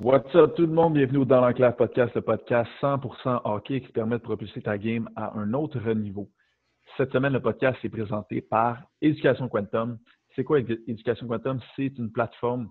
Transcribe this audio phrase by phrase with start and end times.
[0.00, 0.94] What's up tout le monde?
[0.94, 5.36] Bienvenue Dans l'Enclave Podcast, le podcast 100% hockey qui permet de propulser ta game à
[5.36, 6.30] un autre niveau.
[6.96, 9.98] Cette semaine, le podcast est présenté par Éducation Quantum.
[10.36, 11.58] C'est quoi Éducation Quantum?
[11.74, 12.70] C'est une plateforme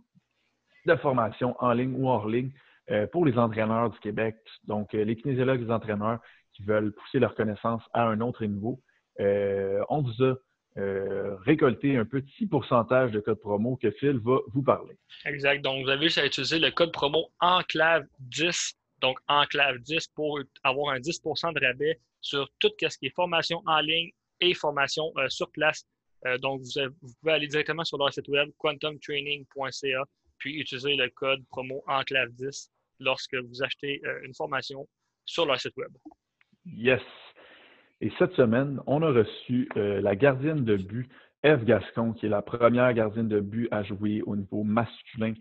[0.85, 2.53] de formation en ligne ou hors ligne
[2.91, 4.37] euh, pour les entraîneurs du Québec.
[4.63, 6.21] Donc, euh, les kinésiologues, les entraîneurs
[6.53, 8.79] qui veulent pousser leurs connaissances à un autre niveau.
[9.19, 10.35] Euh, on vous a
[10.77, 14.95] euh, récolter un petit pourcentage de code promo que Phil va vous parler.
[15.25, 15.63] Exact.
[15.63, 20.99] Donc, vous avez juste à utiliser le code promo ENCLAVE10, donc ENCLAVE10 pour avoir un
[20.99, 25.49] 10% de rabais sur tout ce qui est formation en ligne et formation euh, sur
[25.51, 25.83] place.
[26.25, 30.03] Euh, donc, vous, pouvez aller directement sur leur site web quantumtraining.ca
[30.37, 34.87] puis utiliser le code promo ENCLAVE10 lorsque vous achetez une formation
[35.25, 35.91] sur leur site web.
[36.65, 37.01] Yes.
[37.99, 41.09] Et cette semaine, on a reçu euh, la gardienne de but,
[41.43, 45.33] Eve Gascon, qui est la première gardienne de but à jouer au niveau masculin.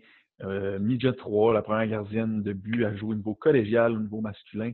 [0.43, 4.21] Euh, midget 3, la première gardienne de but à jouer au niveau collégial, au niveau
[4.21, 4.71] masculin.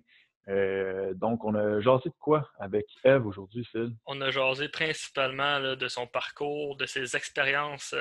[0.49, 3.93] Euh, donc, on a jasé de quoi avec Eve aujourd'hui, Phil?
[4.05, 7.95] On a jasé principalement de son parcours, de ses expériences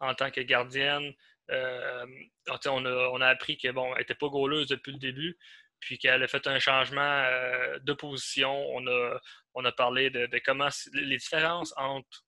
[0.00, 1.12] en tant que gardienne.
[1.48, 5.36] on, a, appris qu'elle n'était pas gauleuse depuis le début,
[5.80, 8.52] puis qu'elle a fait un changement euh, de position.
[8.74, 12.24] On a, parlé de, comment les différences entre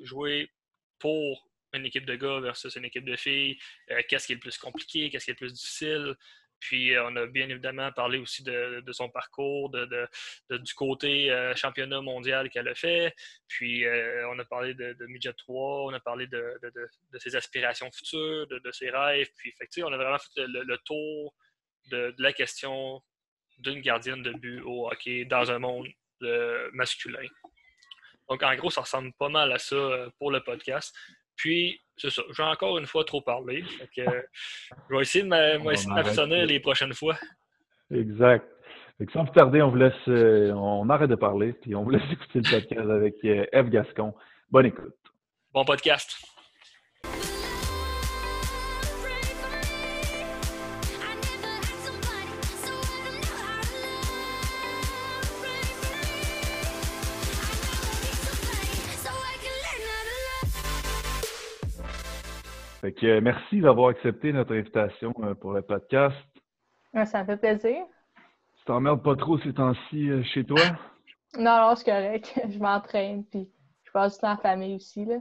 [0.00, 0.50] jouer
[0.98, 3.58] pour une équipe de gars versus une équipe de filles,
[3.90, 6.14] euh, qu'est-ce qui est le plus compliqué, qu'est-ce qui est le plus difficile.
[6.60, 10.08] Puis euh, on a bien évidemment parlé aussi de, son parcours, de,
[10.50, 13.14] du côté championnat mondial qu'elle a fait.
[13.48, 13.84] Puis
[14.28, 16.60] on a parlé de, Midget 3, on a parlé de,
[17.18, 19.28] ses aspirations futures, de, ses rêves.
[19.36, 21.34] Puis fait, on a vraiment fait le tour
[21.90, 23.02] de, la question
[23.58, 25.86] d'une gardienne de but au hockey dans un monde
[26.22, 27.26] euh, masculin.
[28.28, 30.94] Donc, en gros, ça ressemble pas mal à ça euh, pour le podcast.
[31.36, 32.22] Puis, c'est ça.
[32.36, 33.64] J'ai encore une fois trop parlé.
[33.96, 34.02] je
[34.90, 37.16] vais essayer de m'abstenir les prochaines fois.
[37.90, 38.46] Exact.
[39.12, 42.10] sans plus tarder, on vous laisse, euh, on arrête de parler, puis on vous laisse
[42.10, 44.14] écouter le podcast avec Eve Gascon.
[44.50, 44.94] Bonne écoute.
[45.52, 46.16] Bon podcast.
[62.82, 66.16] Fait que, euh, merci d'avoir accepté notre invitation euh, pour le podcast.
[67.06, 67.76] Ça me fait plaisir.
[68.58, 70.58] Tu t'emmerdes pas trop ces temps-ci euh, chez toi?
[71.38, 72.38] Non, non, c'est correct.
[72.50, 73.48] Je m'entraîne, puis
[73.84, 75.06] je passe du temps en famille aussi.
[75.06, 75.14] Là.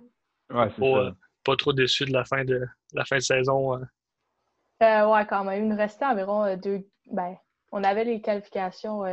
[0.49, 1.13] Ouais, c'est ça.
[1.45, 3.77] pas trop déçu de la fin de la fin de saison.
[3.77, 5.63] ouais, quand même.
[5.63, 6.85] Il nous restait environ deux.
[7.09, 7.37] Ben,
[7.71, 9.03] on avait les qualifications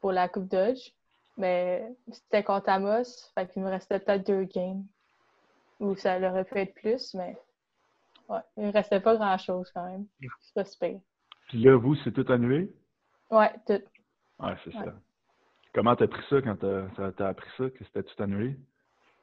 [0.00, 0.88] pour la Coupe Dodge,
[1.36, 3.30] mais c'était contre Amos.
[3.34, 4.86] Fait qu'il nous restait peut-être deux games.
[5.80, 7.36] Ou ça aurait pu être plus, mais
[8.28, 10.06] Ouais, il ne restait pas grand-chose quand même.
[10.40, 11.00] C'est pas super.
[11.48, 12.72] Puis là, vous, c'est tout annulé?
[13.30, 13.82] Ouais, tout.
[14.38, 14.94] Ouais, c'est ça.
[15.74, 18.56] Comment t'as pris ça quand t'as as appris ça, que c'était tout annulé?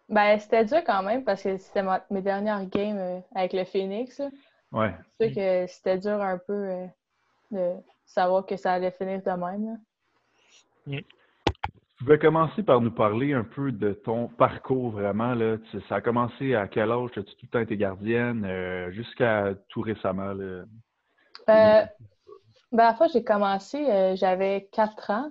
[0.09, 4.19] Ben, c'était dur quand même parce que c'était mes dernières games euh, avec le Phoenix.
[4.71, 4.93] Ouais.
[5.19, 6.87] C'est sûr que c'était dur un peu euh,
[7.51, 9.79] de savoir que ça allait finir de même.
[10.87, 10.99] Mm.
[11.99, 15.33] Tu pouvais commencer par nous parler un peu de ton parcours vraiment.
[15.33, 15.57] Là?
[15.89, 17.09] Ça a commencé à quel âge?
[17.17, 20.31] As-tu tout le temps été gardienne euh, jusqu'à tout récemment?
[20.31, 20.45] Là?
[20.45, 20.65] Euh,
[21.49, 21.85] ben,
[22.71, 25.29] à la fois, j'ai commencé, euh, j'avais quatre ans.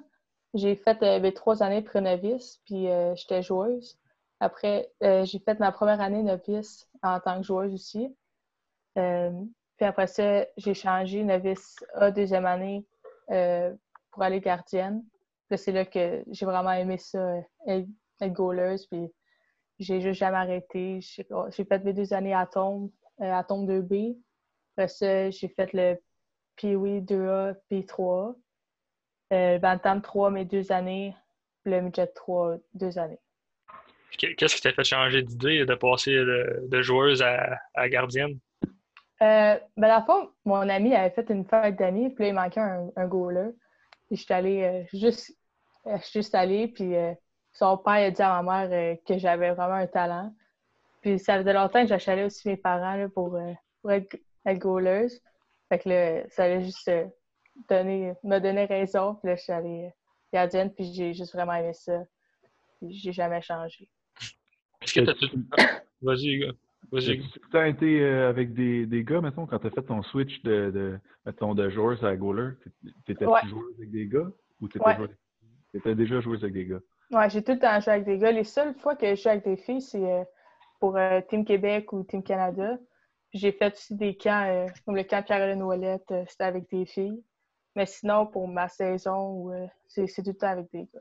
[0.52, 3.98] J'ai fait ben, trois années pré-novice, puis j'étais joueuse.
[4.38, 8.14] Après, j'ai fait ma première année novice en tant que joueuse aussi.
[8.94, 12.84] puis après ça, j'ai changé novice A deuxième année
[13.26, 15.02] pour aller gardienne
[15.56, 17.36] c'est là que j'ai vraiment aimé ça,
[17.66, 17.88] être,
[18.20, 19.08] être Puis
[19.78, 21.00] j'ai juste jamais arrêté.
[21.00, 24.16] J'ai fait mes deux années à Tombe, euh, à Tombe 2B.
[24.76, 25.96] Après ça, j'ai fait le
[26.56, 28.36] Pee-Wee 2A, P3.
[29.32, 31.14] Euh, Bantam 3, mes deux années.
[31.64, 33.18] Le Midget 3, deux années.
[34.16, 38.38] Qu'est-ce qui t'a fait changer d'idée de passer de, joueuse à, gardienne?
[39.20, 42.60] Euh, ben, la fois, mon ami avait fait une fête d'amis, puis là, il manquait
[42.60, 43.50] un, un goaler.
[44.08, 45.34] Puis je suis allée juste euh,
[45.86, 47.14] je suis juste allée, puis euh,
[47.52, 50.34] son père a dit à ma mère euh, que j'avais vraiment un talent.
[51.00, 53.38] Puis ça faisait longtemps que j'achalais aussi mes parents pour,
[53.80, 55.10] pour être, être
[55.68, 56.90] Fait que là, ça allait juste
[57.68, 59.14] donner, me donner raison.
[59.14, 59.92] Puis là, je suis allée
[60.32, 62.02] gardienne, puis j'ai juste vraiment aimé ça.
[62.82, 63.88] J'ai jamais changé.
[64.82, 65.30] Est-ce que t'as tout...
[66.02, 66.52] Vas-y, gars.
[66.90, 67.22] Vas-y.
[67.50, 70.70] Tu as été avec des, des gars, mettons, quand tu as fait ton switch de,
[70.70, 72.52] de, mettons, de joueur à goaler,
[73.06, 73.46] t'étais ouais.
[73.48, 74.28] joueur avec des gars
[74.60, 74.96] ou t'étais ouais.
[74.96, 75.14] Tu
[75.74, 76.80] étais déjà joué avec des gars?
[77.10, 78.32] Oui, j'ai tout le temps joué avec des gars.
[78.32, 80.24] Les seules fois que je joue avec des filles, c'est euh,
[80.80, 82.78] pour euh, Team Québec ou Team Canada.
[83.32, 87.22] j'ai fait aussi des camps, comme le camp Caroline Ouellette, c'était avec des filles.
[87.76, 89.50] Mais sinon, pour ma saison,
[89.86, 91.00] c'est tout le temps avec des gars.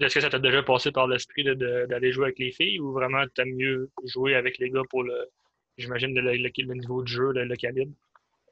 [0.00, 3.24] Est-ce que ça t'a déjà passé par l'esprit d'aller jouer avec les filles ou vraiment
[3.34, 5.30] t'aimes mieux jouer avec les gars pour le,
[5.78, 7.92] j'imagine, le, le, niveau de jeu, le, calibre?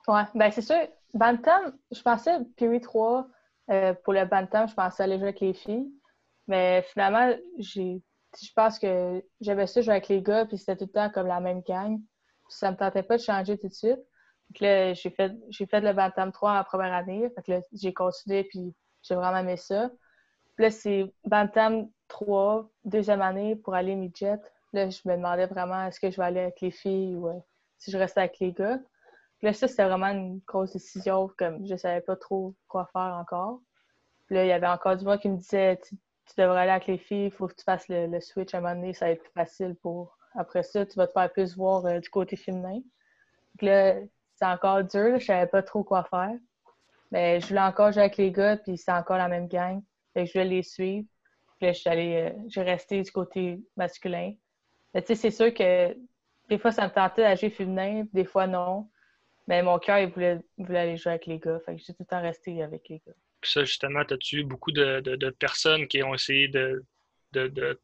[0.06, 0.76] Ouais, ben c'est sûr.
[1.12, 3.26] Bantam, je pensais, Piri 3,
[3.70, 5.90] euh, pour le Bantam, je pensais aller jouer avec les filles.
[6.46, 8.02] Mais finalement, j'ai
[8.43, 11.26] je pense que j'avais ça jouer avec les gars, puis c'était tout le temps comme
[11.26, 12.00] la même gang.
[12.49, 13.99] Ça me tentait pas de changer tout de suite.
[14.50, 17.28] Donc là, j'ai fait, j'ai fait le Bantam 3 en première année.
[17.46, 19.90] Là, j'ai continué, puis j'ai vraiment aimé ça.
[20.56, 24.37] Puis là, c'est Bantam 3, deuxième année pour aller midget.
[24.72, 27.38] Là, je me demandais vraiment est-ce que je vais aller avec les filles ou euh,
[27.78, 28.78] si je restais avec les gars.
[29.44, 33.61] Là, ça, c'était vraiment une grosse décision, comme je savais pas trop quoi faire encore.
[34.31, 35.96] Là, il y avait encore du monde qui me disait tu,
[36.38, 38.75] devrais aller avec les filles, il faut que tu fasses le, switch à un moment
[38.75, 40.17] donné, ça va être plus facile pour.
[40.35, 42.81] Après ça, tu vas te faire plus voir euh, du côté féminin.
[43.61, 43.96] Là,
[44.35, 46.38] c'est encore dur, là, je savais pas trop quoi faire.
[47.11, 49.82] Mais je voulais encore jouer avec les gars, puis c'est encore la même gang.
[50.14, 51.06] Fait je voulais les suivre.
[51.58, 54.32] Puis là, je suis allée, euh, resté du côté masculin.
[54.94, 55.94] Mais tu sais, c'est sûr que
[56.49, 58.88] des fois, ça me tentait d'aller féminin, des fois non.
[59.46, 61.58] Mais mon cœur, il voulait, voulait, aller jouer avec les gars.
[61.64, 63.12] Fait que j'ai tout le temps resté avec les gars.
[63.41, 66.82] Puis ça, justement, as-tu eu beaucoup de, de, personnes qui ont essayé de,
[67.32, 67.79] de, de,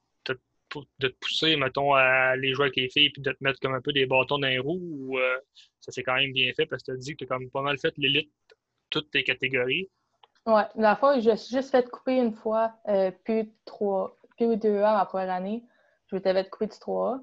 [1.01, 3.81] te pousser, mettons, à aller jouer avec les filles puis de te mettre comme un
[3.81, 5.39] peu des bâtons dans les roues ou euh,
[5.81, 7.41] ça s'est quand même bien fait parce que tu as dit que tu as quand
[7.41, 8.31] même pas mal fait l'élite
[8.91, 9.89] toutes tes catégories?
[10.47, 14.97] Oui, la fois, je suis juste fait couper une fois, euh, puis trois, puis 2A
[14.97, 15.63] ma première année.
[16.07, 17.21] Je m'étais fait couper du 3A.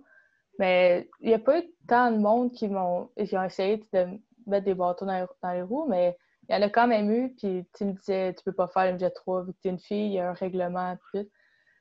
[0.60, 4.66] Mais il n'y a pas eu tant de monde qui m'ont ont essayé de mettre
[4.66, 6.16] des bâtons dans, les roues, mais
[6.48, 7.36] il y en a quand même eu.
[7.36, 9.72] Puis tu me disais, tu peux pas faire une jet 3 vu que tu es
[9.72, 10.98] une fille, il y a un règlement.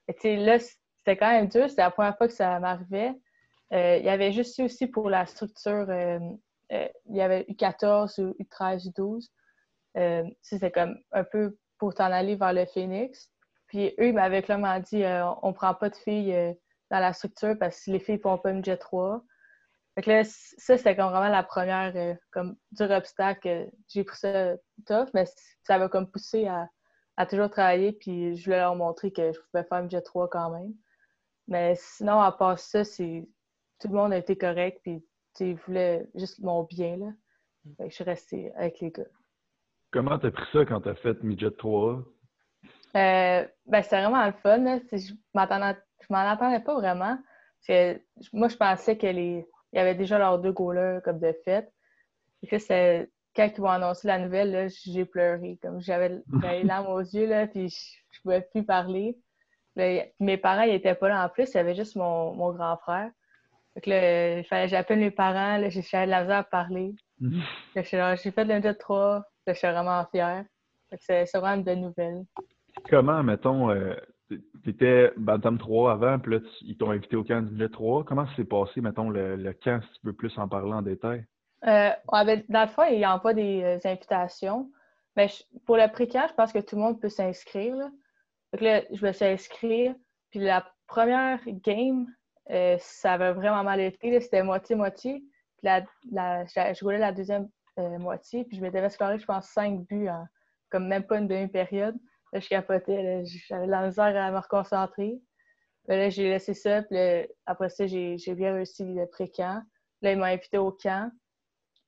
[0.09, 1.69] Et là, c'était quand même dur.
[1.69, 3.15] C'était la première fois que ça m'arrivait.
[3.73, 6.19] Euh, il y avait juste aussi pour la structure, euh,
[6.71, 9.29] il y avait U14 ou U13, U12.
[9.97, 13.31] Euh, c'était comme un peu pour t'en aller vers le Phoenix.
[13.69, 16.53] Puis eux, ils m'avaient clairement dit euh, on prend pas de filles euh,
[16.91, 19.23] dans la structure parce que les filles font pas une jet 3.
[19.97, 23.71] Fait que là, ça, c'était comme vraiment la première comme dur obstacle.
[23.89, 24.55] J'ai pris ça
[24.87, 25.25] tough, mais
[25.63, 27.93] ça m'a comme poussé à, toujours travailler.
[27.93, 30.75] Puis je voulais leur montrer que je pouvais faire une jet 3 quand même.
[31.49, 33.27] Mais sinon, à part ça, c'est
[33.81, 34.81] tout le monde a été correct.
[34.85, 35.03] Puis
[35.41, 36.99] ils voulaient juste mon bien.
[36.99, 37.07] Là.
[37.79, 39.05] Fait que je suis restée avec les gars.
[39.93, 42.05] Comment t'as pris ça quand t'as fait Midget 3
[42.97, 44.79] euh, ben, c'était vraiment le fun.
[44.93, 47.19] Je m'en attendais pas vraiment.
[48.33, 51.69] moi, je pensais qu'il y avait déjà leurs deux goalers comme de fait.
[52.43, 55.59] Et que c'est quand ils m'ont annoncé la nouvelle, j'ai pleuré.
[55.63, 59.17] Comme j'avais les larmes aux yeux, là, puis je, ne pouvais plus parler.
[59.77, 63.11] mes parents, ils étaient pas là en plus, il y avait juste mon, grand frère.
[63.85, 66.95] il fallait j'appelle mes parents, j'avais de la misère à parler.
[67.75, 70.45] j'ai fait le Midget 3, je suis vraiment fière.
[71.01, 72.25] C'est vraiment une bonne nouvelle.
[72.89, 73.97] Comment, mettons, euh,
[74.29, 78.05] tu étais Bantam 3 avant, puis là, ils t'ont invité au camp du 3.
[78.05, 81.25] Comment s'est passé, mettons, le, camp, si tu peux plus en parler en détail?
[81.67, 84.71] Euh, ben, dans le fond, il n'y a pas des euh, invitations.
[85.17, 85.29] Mais
[85.65, 87.77] pour le pré-camp, je pense que tout le monde peut s'inscrire.
[88.53, 89.95] Donc là, je me suis inscrire.
[90.31, 92.07] Puis la première game,
[92.79, 94.21] ça avait vraiment mal été.
[94.21, 95.25] C'était moitié-moitié.
[95.57, 95.83] Puis la,
[96.13, 98.45] la, je roulais la deuxième euh, moitié.
[98.45, 100.27] Puis je m'étais scoré, je pense, cinq buts en
[100.71, 101.97] comme même pas une demi-période.
[102.33, 105.21] Là, je capotais, j'avais la misère à me reconcentrer.
[105.89, 106.99] Là, j'ai laissé ça, puis
[107.47, 109.63] après ça, j'ai bien réussi le pré-camp.
[110.03, 111.11] Là, ils m'ont invité au camp.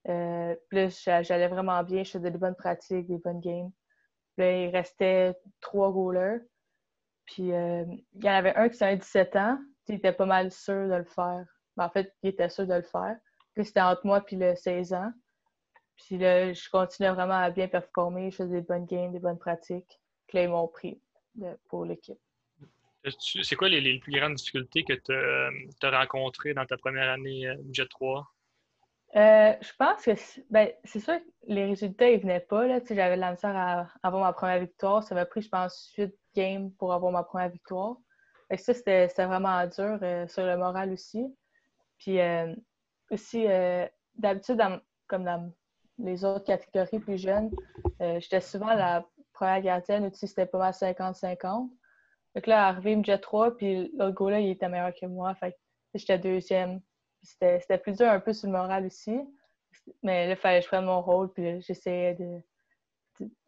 [0.08, 3.70] Euh, puis là, j'allais vraiment bien, je faisais des bonnes pratiques, des bonnes games.
[4.36, 6.40] Là, il restait trois goalers.
[7.26, 10.50] Puis euh, il y en avait un qui avait 17 ans, il était pas mal
[10.50, 11.44] sûr de le faire.
[11.76, 13.16] Ben, en fait, il était sûr de le faire.
[13.54, 15.10] Puis c'était entre moi puis le 16 ans.
[15.96, 18.30] Puis là, je continuais vraiment à bien performer.
[18.30, 20.00] Je faisais des bonnes games, des bonnes pratiques.
[20.28, 21.00] Puis là, ils m'ont pris
[21.68, 22.18] pour l'équipe.
[23.20, 27.56] C'est quoi les, plus grandes difficultés que tu as, rencontrées dans ta première année euh,
[27.72, 28.26] Jet 3?
[29.16, 30.10] Euh, je pense que
[30.50, 32.68] ben, c'est sûr que les résultats ne venaient pas.
[32.68, 35.02] J'avais de la misère à avoir ma première victoire.
[35.02, 37.96] Ça m'a pris, je pense, 8 games pour avoir ma première victoire.
[38.50, 41.24] Et ça, c'était vraiment dur euh, sur le moral aussi.
[41.98, 42.18] Puis
[43.10, 43.46] aussi,
[44.14, 44.62] d'habitude,
[45.08, 45.52] comme dans
[45.98, 47.50] les autres catégories plus jeunes,
[48.00, 49.04] euh, j'étais souvent la
[49.38, 51.70] première gardienne, aussi c'était pas mal 50-50.
[52.34, 55.34] Donc là, arrivé me jet 3, puis l'autre gars-là, il était meilleur que moi.
[55.36, 55.56] Fait
[55.94, 56.80] j'étais deuxième.
[57.22, 59.18] C'était plus dur un peu sur le moral aussi.
[60.02, 62.40] Mais là, il fallait que je prenne mon rôle, puis j'essayais de.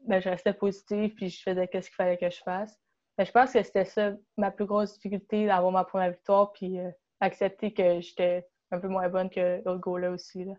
[0.06, 2.76] Ben, je restais positive, puis je faisais ce qu'il fallait que je fasse.
[3.18, 6.78] Mais je pense que c'était ça ma plus grosse difficulté d'avoir ma première victoire, puis
[6.78, 10.44] euh, accepter que j'étais un peu moins bonne que l'autre goal-là aussi.
[10.44, 10.54] Là.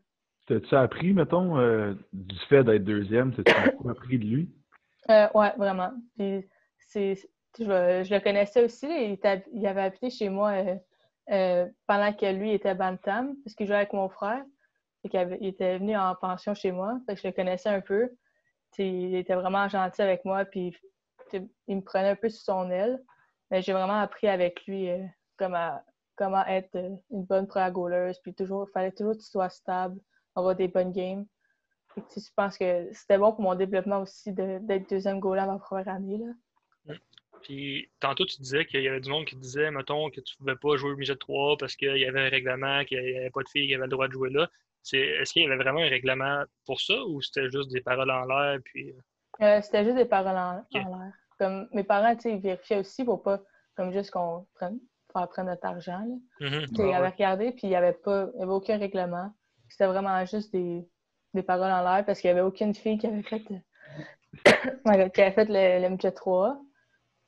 [0.47, 3.33] T'as-tu appris, mettons, euh, du fait d'être deuxième?
[3.33, 4.60] T'as-tu appris de lui?
[5.11, 5.91] Euh, oui, vraiment.
[6.17, 6.47] Puis,
[6.79, 7.15] c'est,
[7.59, 8.87] je, le connaissais aussi.
[8.87, 10.53] il, avait habité chez moi
[11.29, 14.43] euh, pendant que lui était Bantam, parce qu'il jouait avec mon frère.
[15.03, 16.99] il, était venu en pension chez moi.
[17.07, 18.09] je le connaissais un peu.
[18.77, 20.45] il était vraiment gentil avec moi.
[20.45, 20.75] Puis,
[21.67, 23.01] il me prenait un peu sous son aile.
[23.49, 24.89] Mais j'ai vraiment appris avec lui
[25.37, 25.77] comment,
[26.15, 26.75] comment être
[27.11, 28.17] une bonne première goaleuse.
[28.19, 29.99] Puis toujours, il fallait toujours que tu sois stable
[30.35, 31.25] avoir des bonnes games.
[31.98, 35.89] Je pense que c'était bon pour mon développement aussi d'être deuxième goaler à ma première
[35.89, 36.17] année.
[36.17, 36.33] Là.
[37.41, 40.38] Puis, tantôt, tu disais qu'il y avait du monde qui disait, mettons, que tu ne
[40.38, 43.29] pouvais pas jouer au midget 3 parce qu'il y avait un règlement, qu'il n'y avait
[43.31, 44.50] pas de filles qui avaient le droit de jouer là.
[44.93, 48.25] Est-ce qu'il y avait vraiment un règlement pour ça ou c'était juste des paroles en
[48.25, 48.60] l'air?
[48.63, 48.91] Puis...
[48.91, 49.45] Euh?
[49.45, 51.13] Euh, c'était juste des paroles en, l'air.
[51.38, 53.41] Comme mes parents, tu sais, ils vérifiaient aussi pour pas,
[53.75, 54.79] comme juste qu'on prenne,
[55.12, 56.03] faire prendre notre argent.
[56.39, 56.48] Là.
[56.48, 56.67] Mm-hmm.
[56.77, 59.33] Ils avaient regardé, puis il n'y avait, pas, il y avait aucun règlement.
[59.69, 60.88] C'était vraiment juste des,
[61.33, 63.41] des paroles en l'air parce qu'il n'y avait aucune fille qui avait fait,
[65.13, 66.59] qui avait fait le, le MJ 3.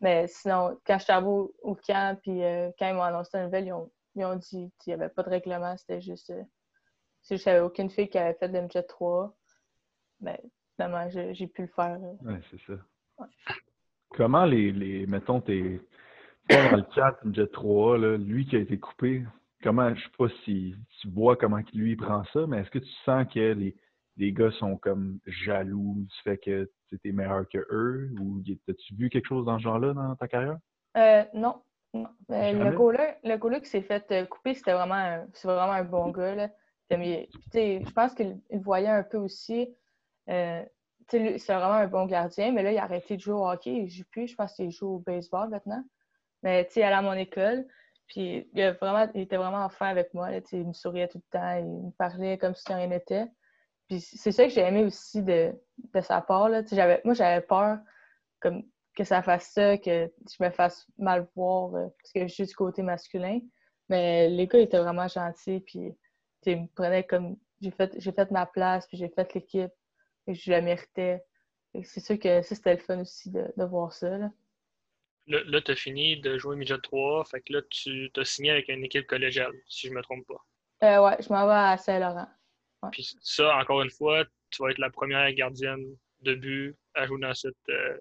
[0.01, 3.45] Mais sinon, quand je suis au, au camp, puis euh, quand ils m'ont annoncé la
[3.45, 6.29] nouvelle, ils ont, ils ont dit qu'il n'y avait pas de règlement, c'était juste.
[6.29, 6.43] Euh,
[7.25, 9.33] qu'il n'y avait aucune fille qui avait fait le MJ 3.
[10.19, 10.41] Mais
[10.75, 11.97] finalement, j'ai pu le faire.
[12.21, 13.27] Oui, c'est ça.
[14.09, 15.07] Comment les, les.
[15.07, 15.79] Mettons, t'es.
[16.49, 19.23] Dans le chat MJ 3, là, lui qui a été coupé,
[19.63, 22.91] comment, je sais pas si tu vois comment lui prend ça, mais est-ce que tu
[23.05, 23.73] sens que les,
[24.17, 28.95] les gars sont comme jaloux du fait que tu es meilleur que eux ou as-tu
[28.95, 30.57] vu quelque chose dans ce genre-là dans ta carrière?
[30.97, 31.61] Euh, non.
[31.93, 32.09] non.
[32.31, 36.09] Euh, le goaler, le qui s'est fait euh, couper, c'était vraiment un, vraiment un bon
[36.09, 36.35] gars.
[36.35, 36.49] Là.
[36.91, 39.75] Je pense qu'il voyait un peu aussi.
[40.27, 40.69] c'est
[41.47, 43.73] vraiment un bon gardien, mais là, il a arrêté de jouer au hockey.
[43.73, 44.27] Il joue plus.
[44.27, 45.83] Je pense qu'il joue au baseball maintenant.
[46.43, 47.65] Mais tu sais, à mon école.
[48.07, 50.29] Puis il, vraiment, il était vraiment fin avec moi.
[50.29, 53.25] Là, il me souriait tout le temps, il me parlait comme si rien n'était.
[53.93, 55.53] Puis c'est ça que j'ai aimé aussi de,
[55.93, 56.49] de sa part.
[56.49, 56.63] Là.
[57.03, 57.77] Moi, j'avais peur
[58.39, 58.63] comme,
[58.95, 62.45] que ça fasse ça, que je me fasse mal voir euh, parce que je suis
[62.45, 63.39] du côté masculin.
[63.89, 65.59] Mais les gars étaient vraiment gentils.
[65.59, 65.93] Puis
[66.47, 67.37] ils me prenaient comme.
[67.61, 69.71] J'ai fait, fait ma place, puis j'ai fait l'équipe,
[70.27, 71.23] et je la méritais.
[71.83, 74.17] C'est sûr que ça, c'était le fun aussi de, de voir ça.
[74.17, 74.29] Là.
[75.27, 78.67] Là, tu as fini de jouer Midget 3, fait que là, tu t'as signé avec
[78.67, 80.43] une équipe collégiale, si je me trompe pas.
[80.83, 82.27] Euh, ouais, je m'en vais à Saint-Laurent.
[82.91, 85.83] Puis ça, encore une fois, tu vas être la première gardienne
[86.21, 87.97] de but à jouer dans cette, euh,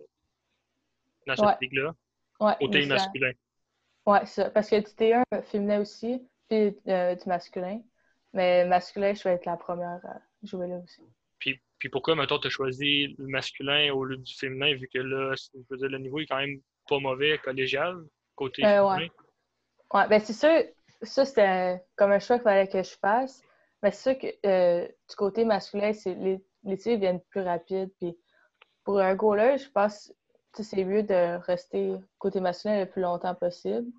[1.27, 1.95] dans cette ligue-là.
[2.41, 3.33] Ouais, côté masculin.
[4.07, 4.51] Ouais, ça.
[4.51, 7.81] Parce que du T1 féminin aussi, puis euh, du masculin.
[8.33, 11.03] Mais masculin, je vais être la première à jouer là aussi.
[11.39, 14.99] Puis, puis pourquoi, maintenant tu as choisi le masculin au lieu du féminin, vu que
[14.99, 18.03] là, je veux dire, le niveau est quand même pas mauvais collégial,
[18.35, 19.11] côté euh, ouais.
[19.93, 20.09] ouais.
[20.09, 20.65] ben c'est sûr,
[21.03, 23.43] ça c'était comme un choix qu'il fallait que je fasse.
[23.83, 27.91] Mais c'est sûr que euh, du côté masculin, les, les viennent plus rapides.
[27.99, 28.17] Puis
[28.85, 30.13] pour un goaler, je pense
[30.53, 33.91] que c'est mieux de rester côté masculin le plus longtemps possible.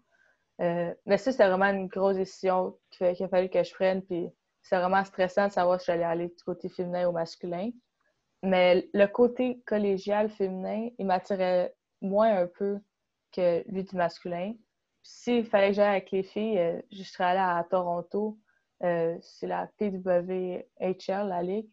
[0.62, 4.02] Euh, mais ça, c'était vraiment une grosse décision qu'il a fallu que je prenne.
[4.04, 4.30] Puis
[4.62, 7.72] c'est vraiment stressant de savoir si j'allais aller du côté féminin ou masculin.
[8.44, 12.80] Mais le côté collégial féminin, il m'attirait moins un peu
[13.32, 14.54] que lui du masculin.
[15.02, 18.38] S'il fallait que j'aille avec les filles, euh, je serais allée à Toronto.
[18.84, 21.70] Euh, c'est la PWHL, la ligue.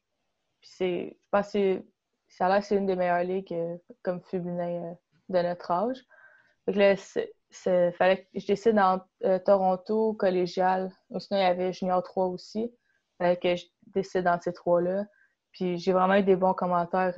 [0.61, 1.83] Puis c'est, je pense que
[2.29, 4.97] ça a l'air c'est une des meilleures ligues euh, comme féminin
[5.29, 5.99] de notre âge.
[6.67, 9.01] Donc là, c'est, fallait que je décide dans
[9.45, 10.93] Toronto, collégial.
[11.19, 12.73] sinon, il y avait Junior 3 aussi.
[13.19, 15.05] Fallait que je décide dans ces trois-là.
[15.53, 17.15] Puis j'ai vraiment eu des bons commentaires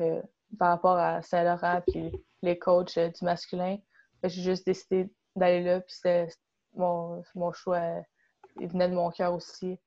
[0.58, 3.78] par rapport à Saint-Laurent puis les coachs euh, du masculin.
[4.24, 6.28] J'ai juste décidé d'aller là, puis c'était
[6.74, 8.02] mon, mon choix.
[8.60, 9.78] Il venait de mon cœur aussi.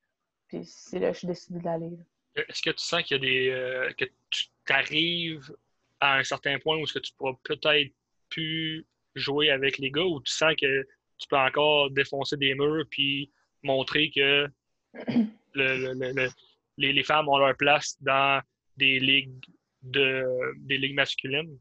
[0.47, 1.97] Puis c'est là que j'ai décidé d'aller.
[2.35, 3.49] Est-ce que tu sens qu'il y a des.
[3.49, 5.55] Euh, que tu arrives
[5.99, 7.93] à un certain point où -ce que tu pourras peut-être
[8.29, 10.83] plus jouer avec les gars ou tu sens que
[11.17, 13.31] tu peux encore défoncer des murs puis
[13.63, 14.47] montrer que
[15.53, 16.29] le,
[16.77, 18.41] les, les, femmes ont leur place dans
[18.77, 19.45] des ligues
[19.81, 20.25] de
[20.57, 21.57] des ligues masculines?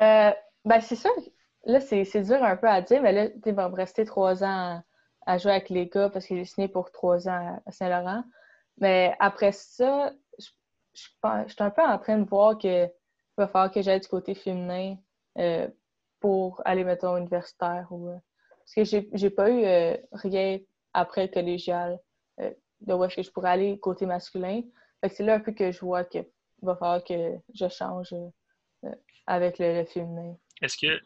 [0.00, 0.32] Euh,
[0.64, 1.12] ben, c'est sûr.
[1.64, 4.82] Là, c'est dur un peu à dire, mais là, il va me rester trois ans
[5.30, 8.24] à, jouer avec les parce que j'ai signé pour trois ans à Saint-Laurent.
[8.78, 10.48] Mais après ça, je,
[10.94, 11.00] je,
[11.52, 12.90] suis un peu en train de voir qu'il
[13.36, 14.96] va falloir que j'aille du côté féminin
[15.38, 15.68] euh,
[16.20, 17.88] pour aller, mettons, universitaire.
[17.92, 18.16] Euh,
[18.58, 20.58] parce que j'ai pas eu rien
[20.94, 21.98] après le collégial
[22.38, 24.62] de où est-ce que je pourrais aller côté masculin.
[25.02, 26.24] c'est là un peu que je vois qu'il
[26.62, 28.14] va falloir que je change
[29.26, 30.36] avec le, féminin.
[30.62, 31.00] Est-ce que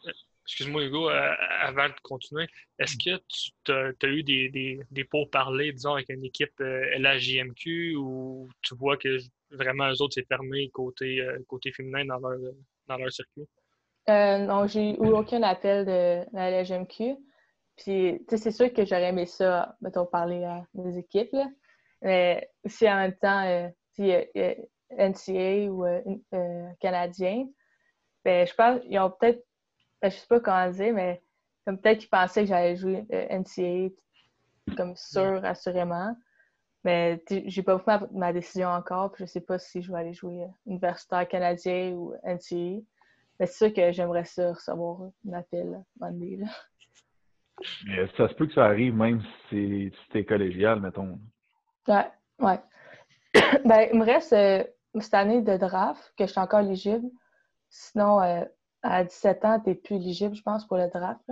[0.47, 2.47] Excuse-moi, Hugo, euh, avant de continuer,
[2.77, 3.19] est-ce que
[3.63, 8.75] tu as, eu des, des, des pourparlers, disons, avec une équipe euh, LHJMQ ou tu
[8.75, 9.17] vois que
[9.49, 12.37] vraiment eux autres, c'est fermé côté, euh, côté féminin dans leur,
[12.87, 13.47] dans leur circuit?
[14.07, 16.85] non, j'ai eu aucun appel de la.
[17.75, 21.47] Puis, tu sais, c'est sûr que j'aurais aimé ça, mettons, parler à des équipes, là.
[22.03, 24.11] Mais aussi, en même temps, si
[24.91, 25.85] NCA ou
[26.79, 27.47] Canadien,
[28.23, 29.43] ben, je pense qu'ils ont peut-être
[30.03, 31.21] je sais pas comment dire, mais
[31.65, 33.93] comme peut-être qu'ils pensaient que j'allais jouer euh, NCA
[34.75, 36.15] comme sûr, assurément.
[36.83, 40.13] Mais j'ai pas pris ma, décision encore, puis je sais pas si je vais aller
[40.13, 42.81] jouer euh, universitaire canadien ou NCA.
[43.39, 46.37] Mais c'est sûr que j'aimerais ça recevoir un appel Monday.
[46.37, 46.47] Là.
[47.87, 51.19] Mais ça se peut que ça arrive même si c'était collégial, mettons.
[51.87, 52.07] Ouais,
[52.39, 52.59] ouais.
[53.65, 54.63] ben, il me reste euh,
[54.99, 57.09] cette année de draft que je suis encore éligible.
[57.69, 58.21] Sinon,
[58.85, 61.23] à 17 ans, tu n'es plus éligible, je pense, pour le draft.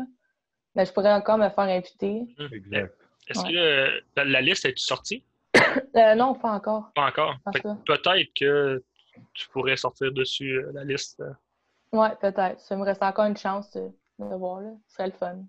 [0.75, 2.25] Mais je pourrais encore me faire inviter.
[2.39, 2.95] Hum, exact.
[3.29, 5.23] Est-ce que euh, la liste est sortie?
[5.95, 6.91] Euh, non, pas encore.
[6.93, 7.35] Pas encore?
[7.85, 8.83] Peut-être que
[9.33, 11.23] tu pourrais sortir dessus euh, la liste.
[11.91, 12.59] Oui, peut-être.
[12.59, 14.61] Ça me reste encore une chance de, de voir.
[14.61, 14.71] Là.
[14.87, 15.45] Ce serait le fun.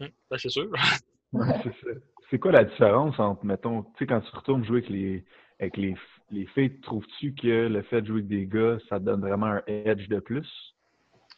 [0.00, 0.70] Hum, ben, c'est sûr.
[2.30, 5.24] c'est quoi la différence entre, mettons, tu sais, quand tu retournes jouer avec les,
[5.60, 5.96] avec les,
[6.30, 9.46] les filles, trouves-tu que le fait de jouer avec des gars, ça te donne vraiment
[9.46, 10.73] un edge de plus?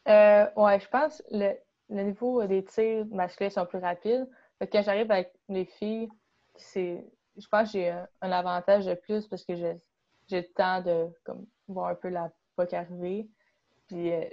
[0.08, 1.56] Euh, ouais, je pense que le,
[1.90, 4.28] le, niveau des tirs masculins sont plus rapides.
[4.60, 6.08] quand j'arrive avec les filles,
[6.56, 7.04] c'est
[7.36, 9.80] je pense que j'ai un, avantage de plus parce que j'ai
[10.30, 13.28] le temps de comme, voir un peu la POC arriver.
[13.86, 14.24] Puis euh,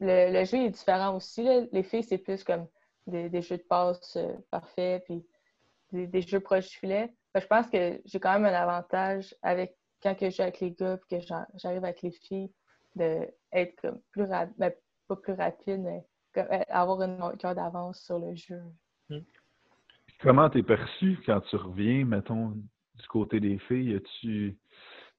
[0.00, 1.42] le, jeu est différent aussi.
[1.72, 2.66] Les filles, c'est plus comme
[3.06, 5.26] des, jeux de passe euh, parfaits, puis
[5.92, 7.12] des, jeux proches du filet.
[7.34, 10.98] je pense que j'ai quand même un avantage avec quand je joue avec les gars
[11.10, 12.52] et que j'arrive avec les filles
[12.94, 14.72] d'être comme plus rapide, ben,
[15.08, 16.04] pas plus rapide, mais
[16.38, 18.60] euh, avoir une cœur d'avance sur le jeu.
[19.10, 19.20] Hmm.
[20.20, 22.54] Comment t'es perçu quand tu reviens, mettons,
[22.94, 24.00] du côté des filles?
[24.20, 24.56] tu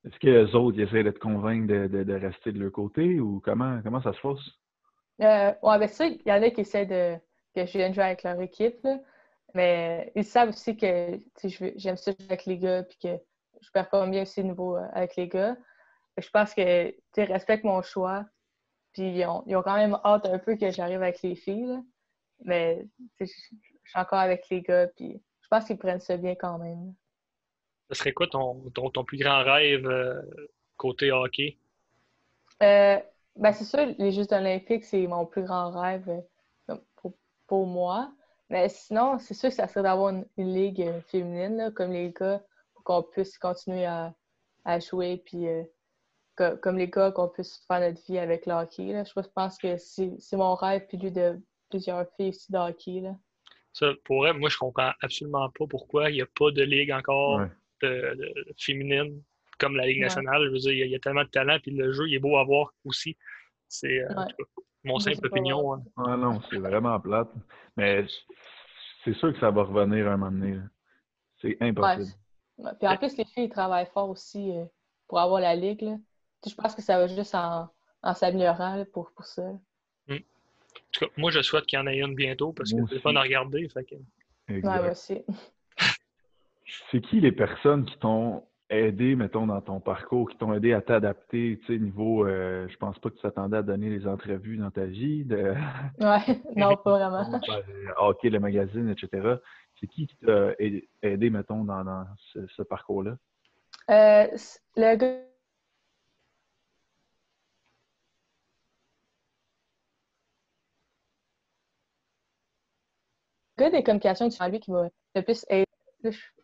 [0.05, 3.81] Est-ce que les autres essaient de te convaincre de, rester de leur côté ou comment,
[3.83, 4.39] comment ça se passe?
[5.21, 7.15] Euh, ouais, ben ça, il y en a qui essaient de
[7.55, 8.87] que je vienne jouer avec leur équipe,
[9.53, 11.19] mais ils savent aussi que
[11.75, 13.19] j'aime ça jouer avec les gars puis que
[13.61, 15.55] je performe bien aussi nouveau euh, avec les gars
[16.17, 18.25] je pense que tu respectes mon choix.
[18.93, 21.79] Puis ils ont, quand même hâte un peu que j'arrive avec les filles.
[22.43, 22.85] Mais
[23.19, 23.59] je suis
[23.95, 24.87] encore avec les gars.
[24.87, 26.93] Puis je pense qu'ils prennent ça bien quand même.
[27.89, 30.21] Ce serait quoi ton, ton, plus grand rêve euh,
[30.77, 31.57] côté hockey?
[32.61, 32.99] Euh,
[33.35, 36.23] ben c'est sûr, les Jeux olympiques, c'est mon plus grand rêve
[36.69, 36.75] euh,
[37.47, 38.11] pour, moi.
[38.49, 42.41] Mais sinon, c'est sûr que ça serait d'avoir une, ligue féminine, comme les gars,
[42.73, 44.13] pour qu'on puisse continuer à,
[44.65, 45.47] à jouer puis
[46.35, 49.03] comme les gars, qu'on puisse faire notre vie avec le hockey.
[49.05, 53.01] Je pense que c'est mon rêve, puis lui de plusieurs filles aussi de hockey.
[53.01, 53.15] Là.
[53.73, 57.41] Ça, pour moi, je comprends absolument pas pourquoi il n'y a pas de ligue encore
[58.57, 59.21] féminine
[59.59, 60.45] comme la Ligue nationale.
[60.45, 62.37] Je veux dire, il y, a, tellement de talent, puis le jeu, il est beau
[62.37, 63.17] à voir aussi.
[63.67, 64.25] C'est euh,
[64.83, 65.73] mon simple opinion.
[65.73, 65.83] Hein.
[65.97, 67.29] Ah non, c'est vraiment plate.
[67.77, 68.05] Mais
[69.03, 70.59] c'est sûr que ça va revenir un moment donné.
[71.41, 72.11] C'est impossible.
[72.79, 74.65] Puis en plus, les filles travaillent fort aussi euh,
[75.07, 75.81] pour avoir la ligue.
[75.81, 75.97] Là
[76.45, 77.69] je pense que ça va juste en,
[78.13, 79.43] s'améliorant pour, pour ça.
[80.07, 80.15] Hmm.
[80.15, 82.99] En tout cas, moi, je souhaite qu'il y en ait une bientôt parce que c'est
[82.99, 83.67] fun à regarder.
[83.69, 83.87] Fait
[84.63, 85.21] moi aussi.
[86.91, 90.81] c'est qui les personnes qui t'ont aidé, mettons, dans ton parcours, qui t'ont aidé à
[90.81, 94.57] t'adapter, tu sais, niveau, euh, je pense pas que tu t'attendais à donner les entrevues
[94.57, 95.23] dans ta vie.
[95.25, 95.53] De...
[95.99, 97.39] Ouais, non, pas vraiment.
[98.01, 99.35] ok, le magazine, etc.
[99.79, 103.17] C'est qui qui t'a aidé, mettons, dans, ce, parcours-là?
[103.89, 104.27] Euh,
[104.77, 105.19] le gars
[113.57, 115.65] gars des communications, c'est lui qui m'a le plus aidé.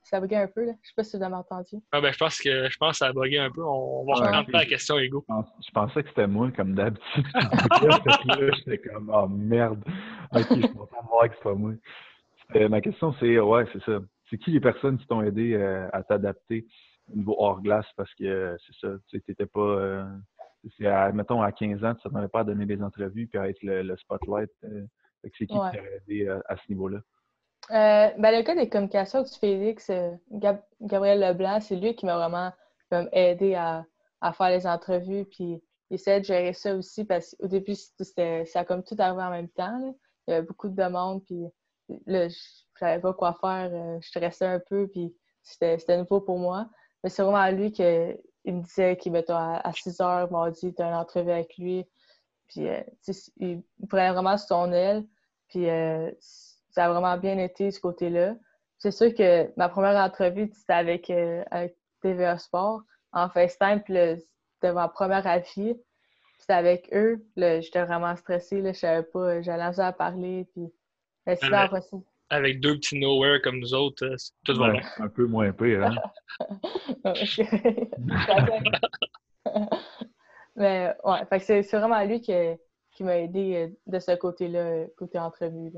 [0.04, 0.74] Ça a bugué un peu, là.
[0.82, 1.76] Je sais pas si vous avez entendu.
[1.91, 3.62] Ah ben, je pense que je pense que ça a bugué un peu.
[3.63, 5.26] On, va reprendre la question, Ego.
[5.28, 7.26] Je pensais que c'était moi, comme d'habitude.
[8.56, 9.84] J'étais comme, oh merde.
[10.32, 11.74] Ok, je suis content de voir que c'est pas moi.
[12.69, 14.00] ma question, c'est, ouais, c'est ça.
[14.30, 16.65] C'est qui les personnes qui t'ont aidé euh, à t'adapter
[17.12, 17.88] au niveau hors glace?
[17.98, 19.60] Parce que c'est ça, tu n'étais pas.
[19.60, 20.06] Euh,
[21.13, 23.62] mettons, à 15 ans, tu ne t'attendais pas à donner des entrevues puis à être
[23.62, 24.50] le, spotlight.
[25.25, 26.99] Euh, c'est qui t'a aidé euh, à, ce niveau-là?
[27.71, 30.12] Euh, ben, le cas des communications du Félix, euh,
[30.82, 32.51] Gabriel Leblanc, c'est lui qui m'a vraiment
[33.12, 33.86] aidé à,
[34.34, 35.25] faire les entrevues.
[35.25, 39.21] Puis il essaie de gérer ça aussi parce qu'au début, ça a comme tout arrivé
[39.21, 39.95] en même temps.
[40.27, 41.23] Il y avait beaucoup de demandes.
[41.25, 41.45] Puis
[42.08, 42.38] là, je
[42.79, 43.69] savais pas quoi faire.
[44.01, 44.88] je stressais un peu.
[44.88, 46.67] Puis c'était nouveau pour moi.
[47.03, 50.88] Mais c'est vraiment lui qui me disait qu'il à, à 6 heures mardi, tu as
[50.88, 51.86] une entrevue avec lui.
[52.49, 52.67] Puis
[53.38, 55.05] il prenait vraiment son aile.
[55.49, 55.65] Puis
[56.69, 58.35] ça a vraiment bien été ce côté-là.
[58.77, 62.81] C'est sûr que ma première entrevue, c'était avec, avec TVA Sport
[63.12, 63.81] en FaceTime.
[63.81, 63.95] Puis
[64.55, 65.75] c'était ma première avis.
[66.38, 67.25] C'était avec eux.
[67.35, 68.62] J'étais vraiment stressée.
[68.62, 69.41] Là, je savais pas.
[69.41, 70.47] J'allais à parler.
[70.53, 70.71] Puis,
[71.25, 71.69] c'est super
[72.29, 74.81] avec deux petits nowhere comme nous autres, euh, tout va bien.
[74.99, 75.95] Un peu moins pire, hein?
[81.10, 82.34] Ouais, c'est vraiment lui qui,
[82.91, 85.72] qui m'a aidé euh, de ce côté-là, côté entrevue.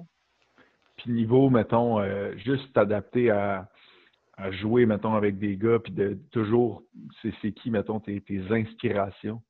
[0.97, 3.67] Puis niveau, mettons, euh, juste t'adapter à,
[4.49, 6.83] jouer, mettons, avec des gars, puis de toujours,
[7.21, 9.41] c'est qui, mettons, tes, tes inspirations?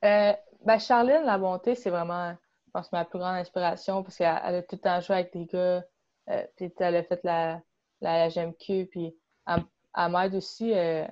[0.00, 4.62] ben, Charline La Bonté, c'est vraiment, je pense, ma plus grande inspiration parce qu'elle a
[4.62, 5.82] tout le temps joué avec des gars
[6.28, 7.62] euh, puis elle a fait la,
[8.00, 9.14] la, GMQ, puis
[9.46, 11.06] elle, m'aide aussi euh,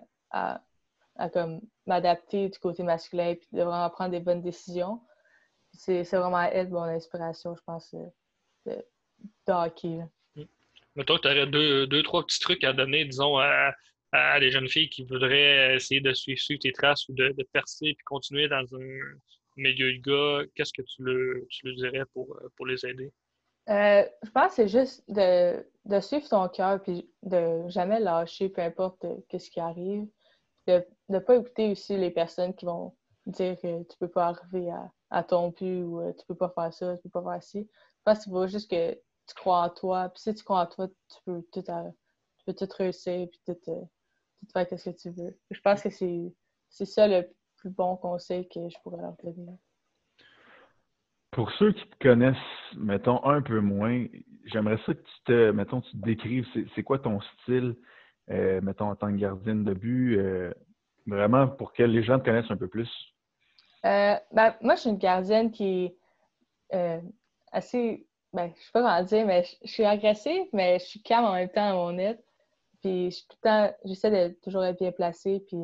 [1.16, 5.00] à, comme m'adapter du côté masculin, puis de vraiment prendre des bonnes décisions.
[5.72, 8.06] C'est vraiment elle mon inspiration, je pense, euh,
[8.66, 8.84] de,
[9.48, 10.00] de hockey.
[10.96, 13.72] Mais toi, tu aurais deux, deux, trois petits trucs à donner, disons, à,
[14.12, 17.94] à des jeunes filles qui voudraient essayer de suivre, tes traces ou de, de percer
[17.94, 18.98] puis continuer dans un
[19.56, 23.12] milieu de gars, qu'est-ce que tu le, tu le dirais pour, pour les aider?
[23.68, 28.50] Euh, je pense que c'est juste de, de, suivre son cœur puis de jamais lâcher,
[28.50, 30.06] peu importe euh, ce qui arrive.
[30.66, 32.94] De ne pas écouter aussi les personnes qui vont
[33.26, 36.50] dire que tu peux pas arriver à, à ton but ou euh, tu peux pas
[36.50, 37.70] faire ça, tu peux pas faire ci.
[38.04, 40.08] Pense qu'il faut juste que tu crois en toi.
[40.10, 43.58] Puis si tu crois en toi, tu peux tout, tu peux tout réussir puis tout,
[43.64, 43.88] tout
[44.52, 45.38] faire ce que tu veux.
[45.50, 49.58] Je pense que c'est ça le plus bon conseil que je pourrais leur donner.
[51.30, 52.36] Pour ceux qui te connaissent,
[52.76, 54.06] mettons, un peu moins,
[54.44, 57.74] j'aimerais ça que tu te, mettons, tu te décrives, c'est quoi ton style,
[58.30, 60.52] euh, mettons, en tant que gardienne de but, euh,
[61.06, 62.90] vraiment pour que les gens te connaissent un peu plus?
[63.84, 65.94] Euh, ben, moi, je suis une gardienne qui
[66.70, 67.00] est
[67.52, 71.26] assez, ben, je sais pas comment dire, mais je, suis agressive, mais je suis calme
[71.26, 72.24] en même temps à mon net.
[72.80, 75.58] Puis, je tout le temps, j'essaie de toujours être bien placée, puis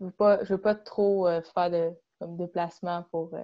[0.00, 3.36] je veux veux pas trop faire de comme, déplacement pour que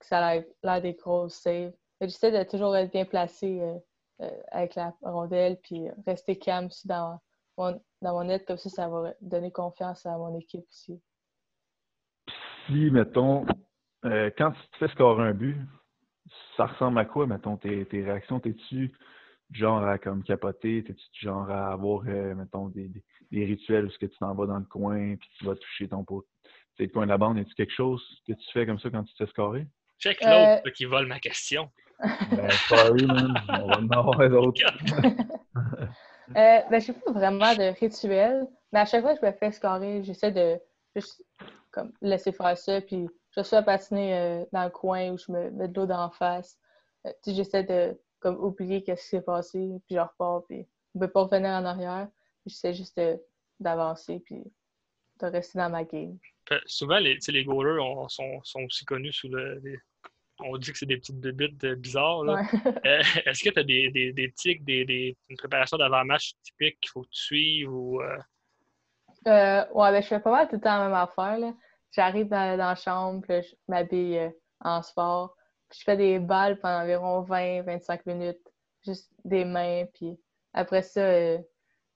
[0.00, 1.72] ça a l'air des grosses saves.
[2.00, 3.60] J'essaie de toujours être bien placé
[4.22, 7.20] euh, avec la rondelle, puis rester calme dans
[7.56, 11.00] mon, dans mon net, comme ça, ça va donner confiance à mon équipe aussi.
[12.66, 13.46] Si, mettons,
[14.04, 15.56] euh, quand tu te fais scorer un but,
[16.56, 18.40] ça ressemble à quoi, mettons, tes, tes réactions?
[18.40, 18.92] T'es-tu
[19.52, 20.82] genre à comme capoter?
[20.84, 22.90] T'es-tu genre à avoir, mettons, des,
[23.30, 25.88] des, rituels où ce que tu t'en vas dans le coin puis tu vas toucher
[25.88, 26.26] ton pot?
[26.76, 29.04] C'est le coin de la bande, est-ce quelque chose que tu fais comme ça quand
[29.04, 29.66] tu te fais scorer?
[29.98, 31.70] Check l'autre euh, qui vole ma question.
[32.30, 33.34] Ben, sorry, man.
[33.48, 34.60] On va en avoir d'autres.
[36.30, 40.02] euh, ben, pas vraiment de rituel, mais à chaque fois que je me fais scorer,
[40.02, 40.58] j'essaie de
[40.94, 41.22] juste
[41.70, 45.50] comme, laisser faire ça, puis je suis patiner euh, dans le coin où je me
[45.50, 46.58] mets de l'eau d'en face.
[47.06, 51.06] Euh, j'essaie de comme, oublier ce qui s'est passé, puis je repars, puis je ne
[51.06, 52.08] peux pas revenir en arrière.
[52.46, 53.00] J'essaie juste
[53.60, 54.42] d'avancer, puis
[55.20, 56.18] de rester dans ma game.
[56.66, 59.60] Souvent, les, les goalers sont, sont, aussi connus sous le.
[60.40, 62.24] On dit que c'est des petites débuts bizarres.
[62.24, 62.42] Là.
[62.86, 66.78] Euh, est-ce que tu as des, des, des tics, des, des, une préparation d'avant-match typique
[66.80, 68.00] qu'il faut que tu suives ou.
[68.00, 68.18] Euh?
[69.26, 71.52] Euh, ouais, ben, je fais pas mal tout le temps la même affaire.
[71.90, 75.34] J'arrive dans, dans, la chambre, je m'habille en sport.
[75.68, 78.52] Puis je fais des balles pendant environ 20-25 minutes.
[78.84, 79.84] Juste des mains.
[79.94, 80.18] Puis
[80.52, 81.38] après ça,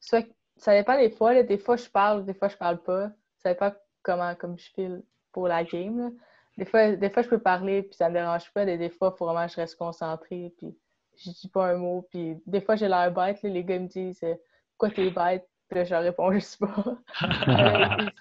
[0.01, 0.27] soit
[0.57, 1.43] ça dépend des fois.
[1.43, 3.11] Des fois, je parle, des fois, je parle pas.
[3.39, 3.73] Ça dépend
[4.03, 6.13] comment comme je file pour la game.
[6.57, 8.65] Des, fois, des fois, je peux parler, puis ça me dérange pas.
[8.65, 10.77] Des, fois, il faut vraiment que je reste concentrée, puis
[11.17, 12.07] je dis pas un mot.
[12.11, 13.43] Puis des fois, j'ai l'air bête.
[13.43, 14.35] les gars me disent euh,
[14.77, 16.97] Pourquoi t'es bête Puis là, je leur réponds juste pas.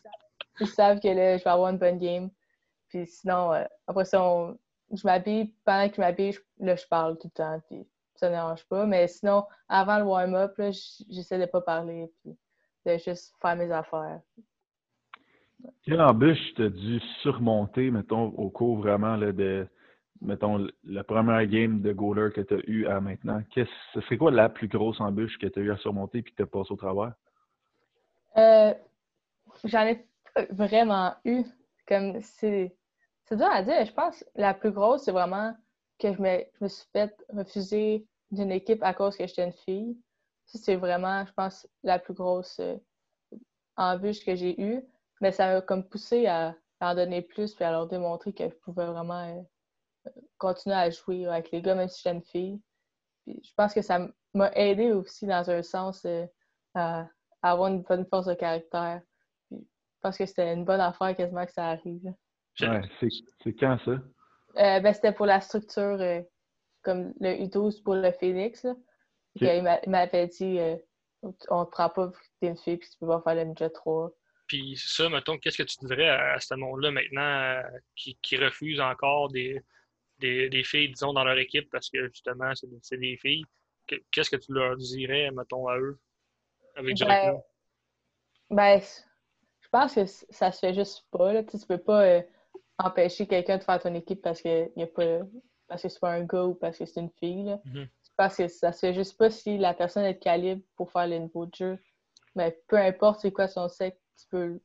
[0.60, 2.30] ils, savent, que là, je vais avoir une bonne game.
[2.88, 4.56] Puis sinon, euh, après ça,
[4.92, 5.54] je m'habille.
[5.66, 7.62] Pendant que je m'habille, là, je parle tout le temps.
[7.68, 8.86] Puis ça ne dérange pas.
[8.86, 10.54] Mais sinon, avant le warm-up,
[11.10, 12.38] j'essaie de pas parler puis
[12.86, 14.22] de juste faire mes affaires.
[15.84, 19.68] Quelle embûche tu as dû surmonter, mettons, au cours vraiment de,
[20.22, 23.42] mettons, la première game de goaler que tu as eu à maintenant?
[23.56, 26.32] ce serait quoi la plus grosse embûche que tu as eu à surmonter et que
[26.36, 27.14] tu as passé au travers?
[28.38, 28.74] Euh,
[29.64, 30.06] J'en ai
[30.52, 31.44] vraiment eu.
[31.88, 32.76] Comme c'est
[33.32, 33.86] dur à dire.
[33.86, 35.56] Je pense que la plus grosse, c'est vraiment
[35.98, 39.54] que je me, je me suis fait refuser d'une équipe à cause que j'étais une
[39.54, 39.98] fille.
[40.46, 42.78] c'est vraiment, je pense, la plus grosse euh,
[43.76, 44.84] embûche que j'ai eue.
[45.22, 48.56] Mais ça m'a comme poussé à, en donner plus et à leur démontrer que je
[48.56, 49.42] pouvais vraiment euh,
[50.38, 52.62] continuer à jouer avec les gars, même si j'étais une fille.
[53.28, 56.26] je pense que ça m'a aidé aussi dans un sens euh,
[56.74, 57.08] à,
[57.42, 59.02] avoir une bonne force de caractère.
[59.52, 59.58] je
[60.02, 62.14] pense que c'était une bonne affaire quasiment que ça arrive.
[62.62, 63.92] Ouais, c'est quand ça?
[63.92, 66.22] Euh, ben, c'était pour la structure, euh,
[66.82, 68.64] comme le U12 pour le Phoenix.
[68.64, 68.76] Là.
[69.36, 70.60] Il m'avait dit
[71.50, 73.46] on te prend pas vu que t'es une fille puis tu peux pas faire le
[73.46, 74.12] midget 3.
[74.50, 77.62] Puis ça, mettons, qu'est-ce que tu dirais à, ce monde-là maintenant
[77.96, 79.62] qui, qui refuse encore des,
[80.18, 83.46] des, filles, disons, dans leur équipe parce que justement, c'est des filles?
[84.12, 86.00] Qu'est-ce que tu leur dirais, mettons, à eux
[86.76, 87.40] avec du ben,
[88.50, 91.34] ben, je pense que ça se fait juste pas.
[91.34, 91.44] Là.
[91.44, 92.22] Tu, ne peux pas euh,
[92.78, 95.20] empêcher quelqu'un de faire ton équipe parce que y a pas
[95.68, 97.44] parce que c'est pas un gars ou parce que c'est une fille.
[97.44, 97.60] Là.
[97.66, 97.86] Mm-hmm.
[97.86, 100.92] Je pense que ça se fait juste pas si la personne est de calibre pour
[100.92, 101.80] faire le niveau de jeu.
[102.36, 104.60] Mais peu importe c'est quoi son sexe, tu peux.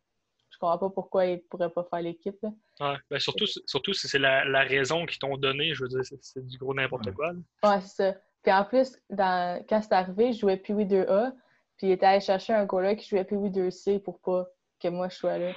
[0.51, 2.41] Je comprends pas pourquoi il pourrait pas faire l'équipe.
[2.81, 6.03] Ouais, ben surtout, surtout si c'est la, la, raison qu'ils t'ont donnée, je veux dire,
[6.21, 7.33] c'est du gros n'importe quoi.
[7.65, 8.19] Ouais, c'est ça.
[8.43, 11.33] Puis en plus, dans, quand c'est arrivé, je jouais Pee-Wee 2A,
[11.77, 14.47] puis il était allé chercher un gars-là qui jouait Pee-Wee 2C pour pas
[14.81, 15.53] que moi je sois là.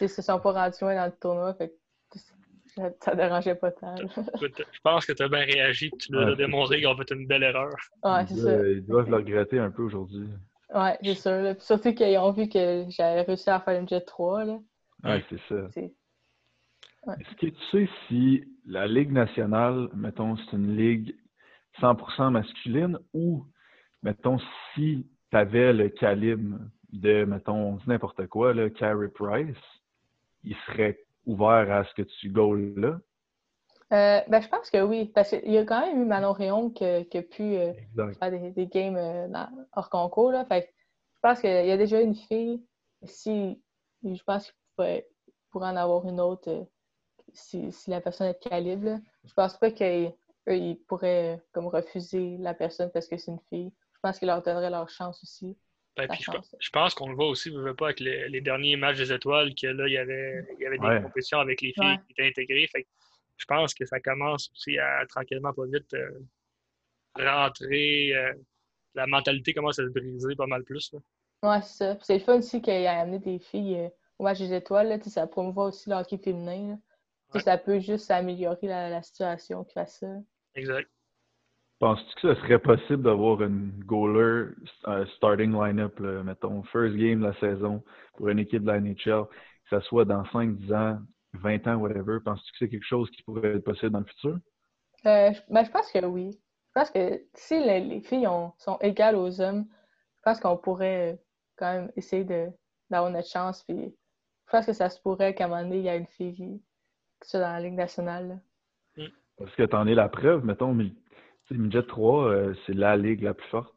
[0.00, 2.18] Ils se sont pas rendus loin dans le tournoi, fait que
[3.00, 3.94] ça dérangeait pas tant.
[3.96, 7.26] je pense que tu as bien réagi, tu leur as démontré qu'ils ont fait une
[7.26, 7.74] belle erreur.
[8.04, 8.68] Ouais, c'est ça.
[8.68, 10.28] Ils doivent le regretter un peu aujourd'hui.
[10.74, 11.54] Ouais, c'est sûr.
[11.60, 14.44] Surtout qu'ils ont vu que j'avais réussi à faire une Jet 3.
[14.44, 14.58] Là.
[15.04, 15.68] Ouais, c'est ça.
[17.18, 21.16] Est-ce que tu sais si la Ligue nationale, mettons, c'est une ligue
[21.80, 23.46] 100% masculine ou,
[24.02, 24.38] mettons,
[24.74, 26.58] si tu avais le calibre
[26.92, 29.56] de, mettons, n'importe quoi, le Carey Price,
[30.44, 33.00] il serait ouvert à ce que tu goals là?
[33.92, 36.70] Euh, ben, je pense que oui, parce qu'il y a quand même eu Manon Réon
[36.70, 39.28] qui, a pu euh, faire des, games euh,
[39.72, 40.32] hors concours.
[40.32, 40.44] Là.
[40.44, 40.72] Fait
[41.14, 42.62] je pense qu'il y a déjà une fille.
[43.04, 43.60] Si
[44.04, 45.08] je pense qu'il pourrait,
[45.50, 46.66] pourrait, en avoir une autre
[47.32, 48.98] si, la personne est de calibre.
[49.24, 50.14] Je pense pas qu'ils
[50.86, 53.72] pourraient comme refuser la personne parce que c'est une fille.
[53.94, 55.56] Je pense qu'ils leur donneraient leur chance aussi.
[55.96, 56.06] Ben,
[56.60, 59.66] je, pense qu'on le voit aussi, ne pas, avec les, derniers matchs des étoiles, que
[59.66, 62.68] là, il y avait, il y avait des compétitions avec les filles qui étaient intégrées.
[63.38, 66.10] Je pense que ça commence aussi à tranquillement, pas vite, euh,
[67.16, 68.14] rentrer.
[68.14, 68.34] Euh,
[68.94, 70.92] la mentalité commence à se briser pas mal plus.
[70.92, 70.98] Là.
[71.44, 71.98] Ouais, c'est ça.
[72.02, 74.88] C'est le fun aussi qu'il ait amené des filles euh, au match des étoiles.
[74.88, 76.78] Là, ça promouvoit aussi le hockey féminin.
[77.36, 80.06] Ça peut juste améliorer la, situation qui fait ça.
[80.54, 80.90] Exact.
[81.78, 84.46] Penses-tu que ce serait possible d'avoir une goaler
[85.16, 87.84] starting line-up, mettons, first game de la saison
[88.16, 89.26] pour une équipe de la NHL,
[89.70, 90.98] que ce soit dans 5, 10 ans,
[91.34, 92.18] 20 ans, whatever?
[92.24, 94.38] Penses-tu que c'est quelque chose qui pourrait être possible dans le futur?
[95.06, 96.30] Euh, ben, je pense que oui.
[96.32, 99.66] Je pense que si les, filles sont égales aux hommes,
[100.16, 101.16] je pense qu'on pourrait euh,
[101.56, 103.64] quand même essayer d'avoir notre chance.
[103.64, 103.94] Puis
[104.46, 106.60] je pense que ça se pourrait qu'à un moment donné, il y a une fille
[107.22, 108.40] ça dans la Ligue nationale.
[108.96, 109.06] Mm.
[109.38, 110.74] Parce que tu en es la preuve, mettons,
[111.50, 113.74] Midget 3, euh, c'est la ligue la plus forte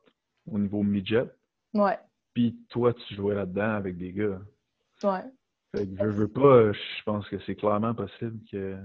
[0.51, 1.29] au niveau midget.
[1.73, 1.97] Ouais.
[2.33, 4.39] Puis toi, tu jouais là-dedans avec des gars.
[5.03, 5.23] Ouais.
[5.75, 8.77] Fait que je veux pas, je pense que c'est clairement possible que.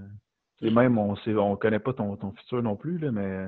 [0.61, 3.47] même, on sait, on connaît pas ton, ton futur non plus, là, mais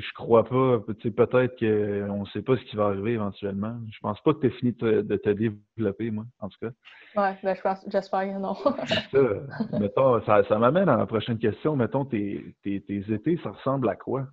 [0.00, 0.80] je crois pas.
[0.80, 3.76] Peut-être qu'on ne sait pas ce qui va arriver éventuellement.
[3.90, 6.70] Je pense pas que tu aies fini de te développer, moi, en tout cas.
[7.14, 7.56] Ouais, ben,
[7.88, 8.54] j'espère que non.
[9.12, 11.76] ça, mettons, ça, ça m'amène à la prochaine question.
[11.76, 14.26] Mettons, tes, tes, étés, ça ressemble à quoi?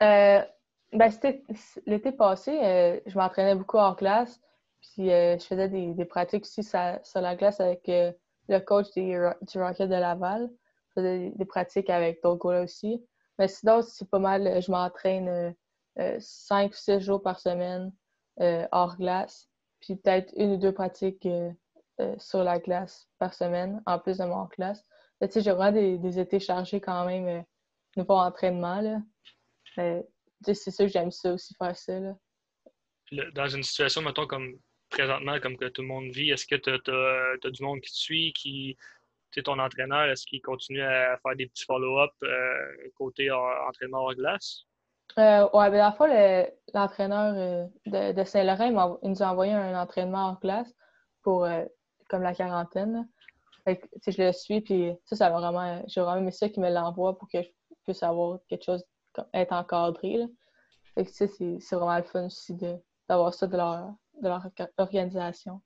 [0.00, 0.40] Euh,
[0.92, 1.10] ben,
[1.86, 4.40] l'été passé, euh, je m'entraînais beaucoup hors classe.
[4.82, 9.16] Puis euh, je faisais des, des, pratiques aussi sur, la glace avec le coach du
[9.16, 10.50] Rocket de Laval.
[10.88, 13.02] Je faisais des, pratiques avec d'autres gars aussi.
[13.38, 14.46] Mais sinon, c'est pas mal.
[14.46, 15.50] Euh, je m'entraîne euh,
[15.98, 17.92] euh, cinq ou six jours par semaine
[18.72, 19.48] hors glace.
[19.80, 21.28] Puis peut-être une ou deux pratiques
[22.18, 24.82] sur la glace par semaine, en plus de mon classe.
[25.20, 27.44] Tu sais, j'ai vraiment des, étés chargés quand même
[27.94, 28.80] niveau entraînement.
[28.80, 29.02] Là.
[29.74, 32.00] c'est sûr que j'aime ça aussi faire ça.
[32.00, 32.14] Là.
[33.34, 34.58] Dans une situation, mettons, comme
[34.92, 37.96] présentement, comme que tout le monde vit, est-ce que tu as, du monde qui te
[37.96, 38.76] suit, qui,
[39.44, 44.64] ton entraîneur, est-ce qu'il continue à faire des petits follow-up euh, côté entraînement hors glace?
[45.18, 46.08] Euh, oui, ben, la fois,
[46.74, 47.34] l'entraîneur
[47.86, 50.72] euh, de, Saint-Laurent, nous a envoyé un entraînement hors glace
[51.22, 51.48] pour
[52.08, 53.08] comme la quarantaine.
[53.66, 55.82] je le suis, puis ça, ça vraiment.
[55.86, 57.48] J'ai vraiment aimé ça qu'il me l'envoie pour que je
[57.84, 58.84] puisse avoir quelque chose,
[59.32, 60.18] être encadré.
[61.06, 61.30] c'est
[61.72, 62.54] vraiment le fun aussi
[63.08, 64.46] d'avoir ça de leur, de leur
[64.78, 65.60] organisation.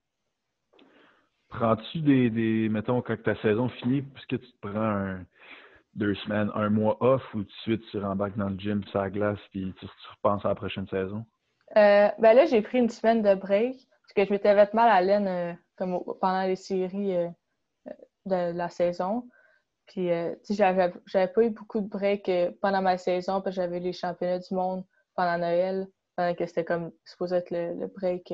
[1.48, 5.24] Prends-tu des, des, mettons, quand ta saison finit, puisque tu te prends un,
[5.96, 9.00] deux semaines, un mois off ou tout de suite tu rembarques dans le gym, sur
[9.00, 11.24] la glace, puis tu, repenses à la prochaine saison?
[11.76, 14.88] Euh, ben là, j'ai pris une semaine de break parce que je m'étais fait mal
[14.88, 17.28] à laine euh, comme pendant les séries euh,
[18.26, 19.28] de la saison.
[19.87, 20.11] Puis,
[20.44, 22.28] tu sais, j'avais pas eu beaucoup de break
[22.61, 26.64] pendant ma saison parce que j'avais les championnats du monde pendant Noël, pendant que c'était
[26.64, 28.33] comme supposé être le, break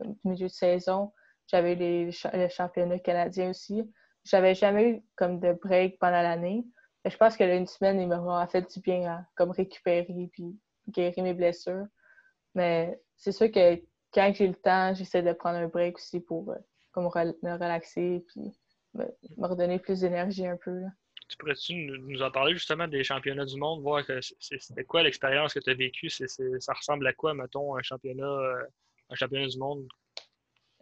[0.00, 1.12] du milieu de saison.
[1.46, 3.82] J'avais les, le championnat canadien aussi.
[4.24, 6.64] j'avais jamais eu comme de break pendant l'année.
[7.04, 10.58] Je pense que là, une semaine, il m'a fait du bien à comme récupérer puis
[10.88, 11.86] guérir mes blessures.
[12.54, 13.82] Mais c'est sûr que
[14.12, 16.58] quand j'ai le temps, j'essaie de prendre un break aussi pour euh,
[16.92, 18.56] comme me relaxer puis
[18.94, 19.04] me,
[19.38, 20.82] redonner plus d'énergie un peu.
[21.28, 25.54] Tu pourrais-tu nous en parler justement des championnats du monde, voir que c'était quoi l'expérience
[25.54, 26.10] que tu as vécue?
[26.10, 28.64] ça ressemble à quoi, mettons, un championnat, euh,
[29.10, 29.86] un championnat du monde?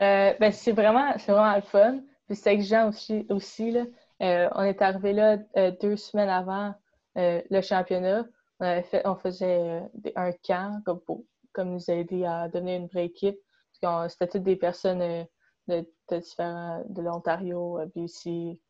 [0.01, 2.01] Euh, ben, c'est vraiment, vraiment le fun.
[2.27, 3.27] Puis c'est exigeant aussi.
[3.31, 3.85] aussi là.
[4.23, 5.37] Euh, on est arrivé là
[5.81, 6.75] deux semaines avant
[7.15, 8.27] le championnat.
[8.61, 9.83] On, faisait
[10.17, 13.39] un camp comme, pour, comme nous aider à donner une vraie équipe.
[13.73, 15.27] C'était toutes des personnes
[15.69, 18.61] de, différents, de l'Ontario, BC,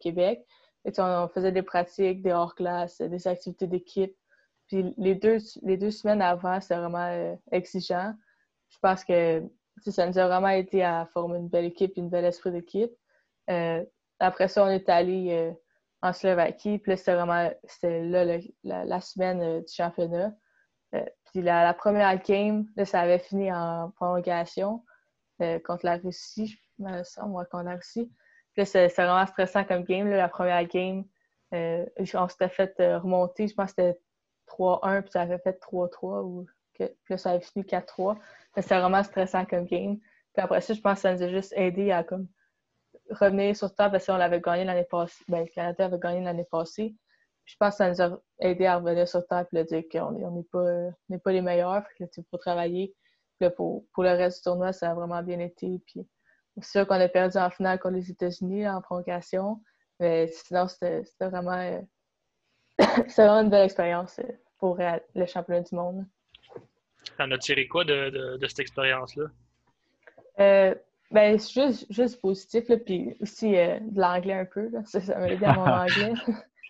[0.00, 0.46] Québec.
[0.84, 4.14] Et on, faisait des pratiques, des hors-glace, des activités d'équipe.
[4.66, 8.14] Puis les deux, les deux semaines avant, c'était vraiment exigeant.
[8.70, 9.42] Je pense que
[9.90, 12.92] ça nous a vraiment aidé à former une belle équipe, une belle esprit d'équipe.
[13.50, 13.84] Euh,
[14.18, 15.52] après ça, on est allé euh,
[16.02, 17.50] en Slovaquie, puis là, c'était vraiment
[17.82, 18.38] là
[18.84, 20.32] la, semaine euh, du championnat.
[21.26, 24.84] puis la, première game, ça avait fini en prolongation
[25.64, 26.46] contre la Russie,
[26.78, 28.10] je me semble, contre la Russie.
[28.54, 30.08] Puis là, c'était vraiment stressant comme game.
[30.08, 31.04] la première game,
[31.52, 34.00] on s'était fait remonter, je pense que c'était
[34.48, 38.16] 3-1, puis ça avait fait 3-3, ou puis là, ça avait fini 4-3.
[38.56, 39.98] C'était vraiment stressant comme game.
[39.98, 42.28] Puis après ça, je pense que ça nous a juste aidé à comme
[43.10, 45.24] revenir sur temps parce qu'on l'avait gagné l'année passée.
[45.28, 46.96] Ben, le Canada avait gagné l'année passée.
[47.44, 50.42] je pense que ça nous a aidé à revenir sur temps et dire qu'on n'est
[50.44, 51.84] pas, pas les meilleurs.
[51.98, 52.94] Que, pour travailler.
[53.56, 55.80] pour, pour le reste du tournoi, ça a vraiment bien été.
[55.86, 56.08] Puis
[56.60, 59.60] c'est sûr qu'on a perdu en finale contre les États-Unis en prolongation.
[60.00, 61.80] Mais sinon, c'était vraiment, euh,
[63.16, 66.06] vraiment une belle expérience euh, pour euh, le championnat du monde.
[67.18, 69.24] T'en as tiré quoi de, de, cette expérience-là?
[70.40, 70.74] Euh,
[71.10, 74.68] ben, juste, juste positif, là, puis aussi euh, de l'anglais un peu.
[74.70, 74.82] Là.
[74.84, 76.14] Ça, m'a aidé à mon anglais.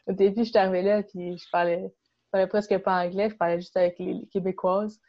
[0.06, 3.36] Au début, je suis arrivée là, puis je parlais, je parlais presque pas anglais, je
[3.36, 5.00] parlais juste avec les, Québécoises.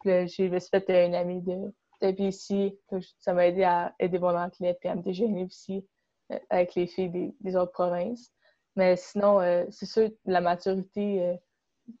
[0.00, 1.56] Puis là, je me suis fait une amie de,
[2.00, 2.78] de ici.
[3.18, 5.86] Ça m'a aidé à aider mon anglais, puis à me déjeuner aussi
[6.32, 8.32] euh, avec les filles des, des, autres provinces.
[8.76, 11.36] Mais sinon, euh, c'est sûr, la maturité,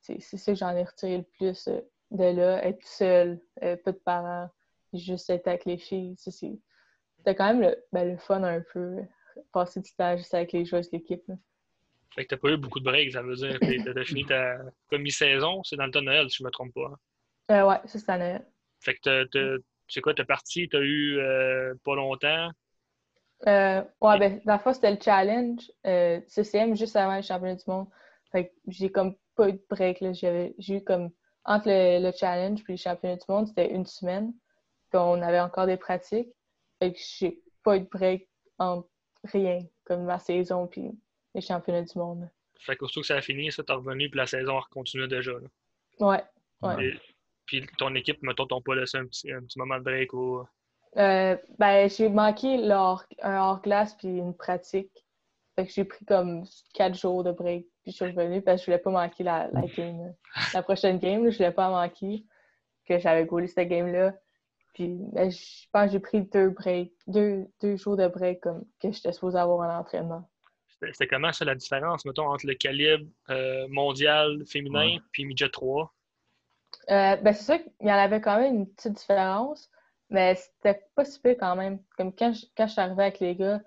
[0.00, 1.68] c'est ça que j'en ai retiré le plus
[2.10, 4.50] de là, être seule, euh, pas de parents,
[4.92, 6.14] juste être avec les filles.
[6.16, 8.96] C'était quand même le, ben, le, fun un peu,
[9.52, 11.24] passer du temps juste avec les joueurs de l'équipe.
[12.14, 14.58] Fait que t'as pas eu beaucoup de breaks, ça veut dire que t'as fini ta
[14.92, 16.86] mi-saison, c'est dans le temps de Noël, si je me trompe pas.
[16.86, 16.98] Hein?
[17.50, 18.46] Euh, ouais, c'est à Noël.
[18.80, 22.50] Fait que tu sais quoi, t'es parti, t'as eu euh, pas longtemps?
[23.46, 25.70] Euh, ouais, ben, la fois, c'était le challenge.
[25.86, 27.86] Euh, CCM juste avant le championnat du monde.
[28.30, 30.12] Fait que j'ai comme pas eu de break, là.
[30.12, 31.10] J'ai eu comme
[31.44, 34.32] entre le, challenge et le championnat du monde, c'était une semaine.
[34.90, 36.28] Puis on avait encore des pratiques.
[36.78, 38.84] Fait que j'ai pas eu de break en
[39.24, 40.90] rien, comme ma saison puis
[41.34, 42.28] les championnats du monde.
[42.60, 45.32] Fait qu'aussitôt que ça a fini, ça t'es revenu puis la saison a continué déjà.
[45.32, 45.48] Là.
[46.00, 46.22] Ouais.
[46.62, 46.98] ouais.
[47.48, 50.44] Puis ton équipe, mettons, t'ont pas laissé un petit, un petit, moment de break ou.
[50.96, 52.56] Euh, ben, j'ai manqué
[53.22, 54.92] un hors-glace puis une pratique.
[55.56, 58.66] Fait que j'ai pris comme quatre jours de break, puis je suis revenue parce que
[58.66, 60.14] je voulais pas manquer la, la game.
[60.54, 62.24] La prochaine game, je voulais pas manquer,
[62.86, 64.14] que j'avais goalé cette game-là.
[64.74, 68.64] Puis ben, je pense que j'ai pris deux breaks, deux, deux jours de break comme
[68.80, 70.28] que j'étais supposée avoir en entraînement.
[70.80, 75.92] C'était comment ça la différence, mettons, entre le calibre euh, mondial féminin puis midget 3?
[76.90, 79.70] Euh, ben c'est sûr qu'il y en avait quand même une petite différence,
[80.10, 81.80] mais c'était pas super quand même.
[81.96, 83.60] Comme quand je, quand je suis arrivée avec les gars,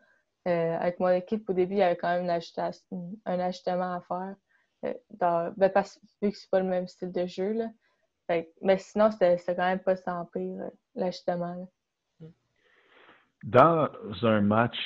[0.48, 4.36] euh, avec mon équipe, au début, il y avait quand même un ajustement à faire.
[4.86, 4.94] Euh,
[5.56, 7.54] ben, parce, vu que c'est pas le même style de jeu.
[7.54, 7.68] Là.
[8.62, 11.70] mais sinon, c'était quand même pas sans pire, l'ajustement.
[13.44, 13.90] Dans
[14.24, 14.78] un match,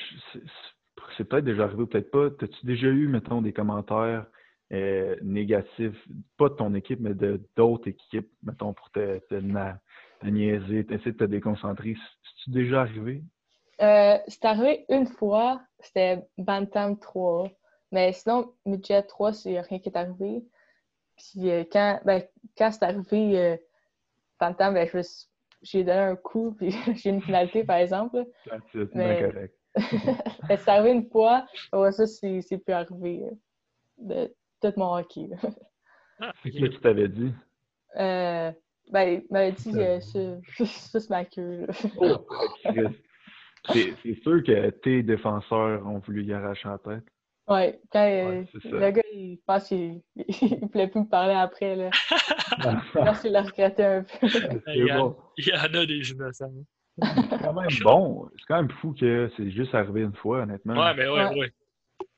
[1.15, 2.25] c'est peut-être déjà arrivé ou peut-être pas.
[2.25, 4.25] As-tu déjà eu, mettons, des commentaires
[4.71, 10.86] négatifs, pas de ton équipe, mais de d'autres équipes, mettons, pour te, te, te niaiser,
[10.89, 11.95] essayer de te déconcentrer?
[12.23, 13.23] C'est-tu déjà arrivé?
[13.82, 17.49] Euh, c'est arrivé une fois, c'était Bantam 3.
[17.91, 20.43] Mais sinon, Midget 3, c'est rien qui est arrivé.
[21.17, 22.23] Puis euh, quand, ben,
[22.58, 23.58] quand c'est arrivé euh,
[24.39, 24.88] Bantam, ben,
[25.61, 28.26] j'ai donné un coup, puis j'ai une finalité, par exemple.
[28.93, 29.49] Mais...
[29.78, 33.24] c'est arrivé une fois, ouais, ça, c'est plus arrivé
[33.97, 34.34] de
[34.72, 35.30] tout mon hockey.
[36.20, 37.34] Ah, Qu'est-ce que tu t'avais dit?
[37.97, 38.51] Euh,
[38.91, 41.68] ben, il m'avait dit, ça, c'est ma queue.
[41.97, 42.26] Oh,
[43.74, 47.03] c'est sûr que tes défenseurs ont voulu y arracher la tête.
[47.47, 51.76] Ouais, quand euh, le gars, il pense qu'il ne voulait plus me parler après.
[51.76, 51.89] Là.
[52.59, 54.28] je pense qu'il l'a regretté un peu.
[54.68, 56.51] il, y a, il y en a des innocents.
[57.01, 58.30] C'est quand même bon.
[58.38, 60.74] C'est quand même fou que c'est juste arrivé une fois, honnêtement.
[60.74, 61.51] Ouais, mais ouais, ouais.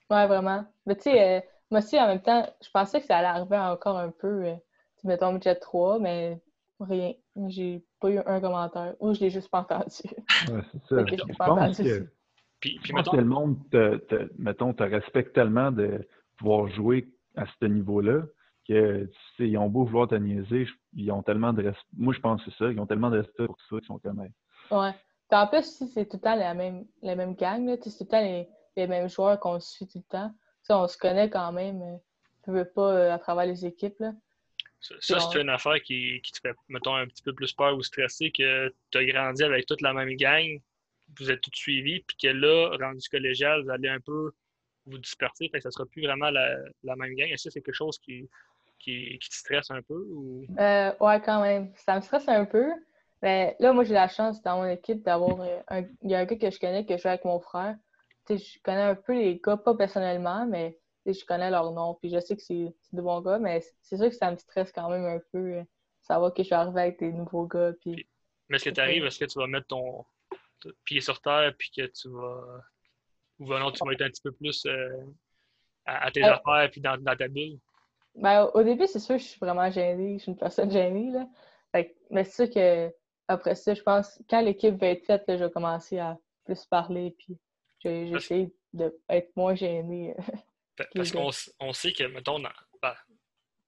[0.10, 0.66] Ouais, vraiment.
[0.86, 1.41] Mais tu sais, euh,
[1.72, 4.45] moi aussi, en même temps, je pensais que ça allait arriver encore un peu.
[4.45, 4.55] Euh,
[4.99, 6.41] tu mettons budget 3, mais
[6.80, 7.13] rien.
[7.47, 8.95] J'ai pas eu un commentaire.
[8.99, 9.86] Ou je l'ai juste pas entendu.
[10.51, 11.05] Ouais, c'est ça.
[11.05, 12.07] Je pense que,
[12.59, 16.07] Puis, puis je pense mettons, que le monde, te, te- mettons, te respecte tellement de
[16.38, 18.24] pouvoir jouer à ce niveau-là
[18.68, 21.88] que, tu sais, ils ont beau vouloir te niaiser, ils ont tellement de respect.
[21.95, 22.72] Moi, je pense que c'est ça.
[22.72, 24.20] Ils ont tellement de respect pour ça qu'ils sont comme.
[24.72, 24.91] Ouais.
[25.30, 27.84] Puis en plus, si c'est tout le temps la même, la même gang, là, tu
[27.84, 30.32] sais, c'est tout le temps les, les mêmes joueurs qu'on suit tout le temps.
[30.76, 31.82] On se connaît quand même.
[31.82, 31.97] euh,
[32.43, 33.99] Tu veux pas euh, à travers les équipes.
[33.99, 34.13] Là.
[34.80, 37.76] ça, ça, c'est une affaire qui, qui te fait, mettons, un petit peu plus peur
[37.76, 40.59] ou stresser que tu as grandi avec toute la même gang,
[41.20, 44.32] vous êtes tous suivis, puis que là, rendu collégial, vous allez un peu
[44.86, 47.30] vous disperser, fait que ça sera plus vraiment la, la même gang.
[47.30, 48.30] Est-ce que c'est quelque chose qui,
[48.80, 50.05] qui, qui te stresse un peu?
[50.11, 50.45] Ou...
[50.59, 51.74] Euh, ouais, quand même.
[51.76, 52.68] Ça me stresse un peu.
[53.22, 55.82] Mais là, moi, j'ai la chance dans mon équipe d'avoir un...
[56.03, 57.76] Il y a un gars que je connais que je joue avec mon frère.
[58.30, 61.96] Je connais un peu les gars, pas personnellement, mais je connais leur nom.
[61.96, 64.72] Puis je sais que c'est de bons gars, mais c'est sûr que ça me stresse
[64.72, 65.38] quand même un peu.
[65.56, 65.64] euh,
[66.02, 67.74] savoir que je suis arrivé avec des nouveaux gars.
[67.82, 68.08] Puis
[68.50, 70.06] Mais est-ce que tu arrives, est-ce que tu vas mettre ton,
[70.86, 72.62] pied sur terre, puis que tu vas.
[73.40, 75.06] Ou non, tu vas être un petit peu plus euh,
[75.86, 77.60] à, à tes Euh, affaires, puis dans, dans ta bulle?
[78.16, 80.18] Ben, au début, c'est sûr que je suis vraiment gênée.
[80.18, 81.28] Je suis une personne gênée, là.
[81.72, 82.92] Fait mais c'est sûr que
[83.28, 86.66] après ça, je pense, quand l'équipe va être faite, là, je vais commencer à plus
[86.66, 87.38] parler, puis
[87.84, 90.16] j'essaie d'être moins gênée.
[90.76, 92.50] Pa- les Parce qu'on on sait que, mettons, dans-
[92.82, 92.94] ben,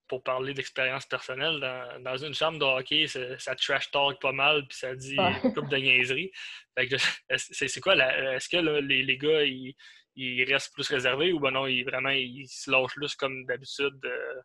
[0.06, 4.66] pour parler d'expérience personnelle, dans, dans une chambre de hockey, ça, trash talk pas mal,
[4.68, 5.32] puis ça dit Ouais.
[5.44, 6.32] une couple de niaiseries.
[6.76, 6.96] Fait que,
[7.28, 9.74] est-ce- c'est quoi, est-ce que là, les, les gars, ils,
[10.16, 14.00] ils restent plus réservés ou ben non, ils, vraiment, ils se lâchent plus comme d'habitude?
[14.04, 14.40] euh,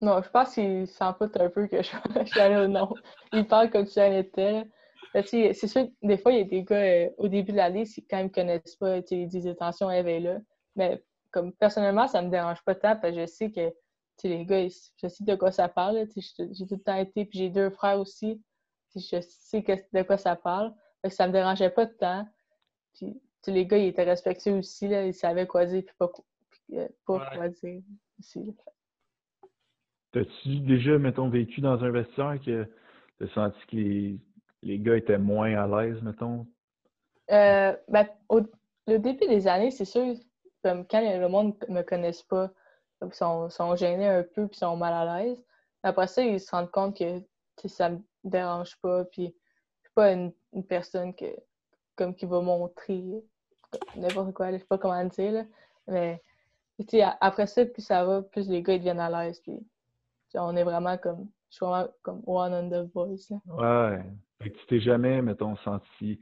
[0.00, 1.90] Non, je pense qu'il s'en fout un peu que je,
[2.24, 2.92] je suis allée au nom.
[3.32, 4.64] Il parle comme si j'en étais.
[5.22, 7.56] Sais, C'est sûr que des fois, il y a des gars, euh, au début de
[7.56, 10.38] l'année, quand ils me connaissent pas, ils disent attention, est là.
[10.76, 13.72] Mais comme personnellement, ça me dérange pas tant parce que je sais que
[14.24, 16.06] les gars, je sais de quoi ça parle.
[16.16, 18.42] J'ai tout le temps été, puis j'ai deux frères aussi.
[18.94, 20.72] Je sais que, de quoi ça parle.
[21.02, 22.26] Fait que ça me dérangeait pas de temps.
[22.94, 24.88] Puis les gars, ils étaient respectueux aussi.
[24.88, 25.04] Là.
[25.06, 26.08] Ils savaient quoi dire, puis pas,
[26.50, 27.36] puis, euh, pas Ouais.
[27.36, 27.82] quoi dire
[28.18, 28.44] aussi.
[28.44, 28.52] là.
[30.12, 32.68] T'as-tu déjà, mettons, vécu dans un vestiaire que
[33.18, 34.18] t'as senti que les,
[34.64, 36.46] les gars étaient moins à l'aise, mettons?
[37.30, 38.40] Euh, ben, au
[38.86, 40.14] le début des années, c'est sûr,
[40.62, 42.50] comme quand le monde ne me connaisse pas,
[43.02, 45.42] ils sont, sont gênés un peu puis sont mal à l'aise.
[45.82, 49.04] Après ça, ils se rendent compte que ça me dérange pas.
[49.06, 51.26] Puis je suis pas une, une personne que,
[51.96, 53.22] comme qui va montrer
[53.96, 54.52] n'importe quoi.
[54.52, 55.32] Je sais pas comment dire.
[55.32, 55.44] là.
[55.86, 56.22] Mais
[57.20, 59.40] après ça, plus ça va, plus les gars ils deviennent à l'aise.
[59.40, 59.58] Puis
[60.34, 61.28] on est vraiment comme.
[61.50, 63.30] Je suis vraiment comme one on the voice.
[63.30, 63.92] là.
[63.92, 64.04] Ouais.
[64.44, 66.20] Fait que tu t'es jamais, mettons, senti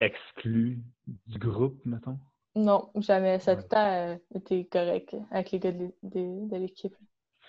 [0.00, 0.80] exclu
[1.26, 2.18] du groupe, mettons?
[2.54, 3.38] Non, jamais.
[3.40, 3.60] Ça a Ouais.
[3.62, 6.94] tout le temps euh, été correct avec les gars de l'é- de- de l'équipe.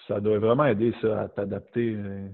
[0.07, 2.29] Ça doit vraiment aider, ça, à t'adapter euh,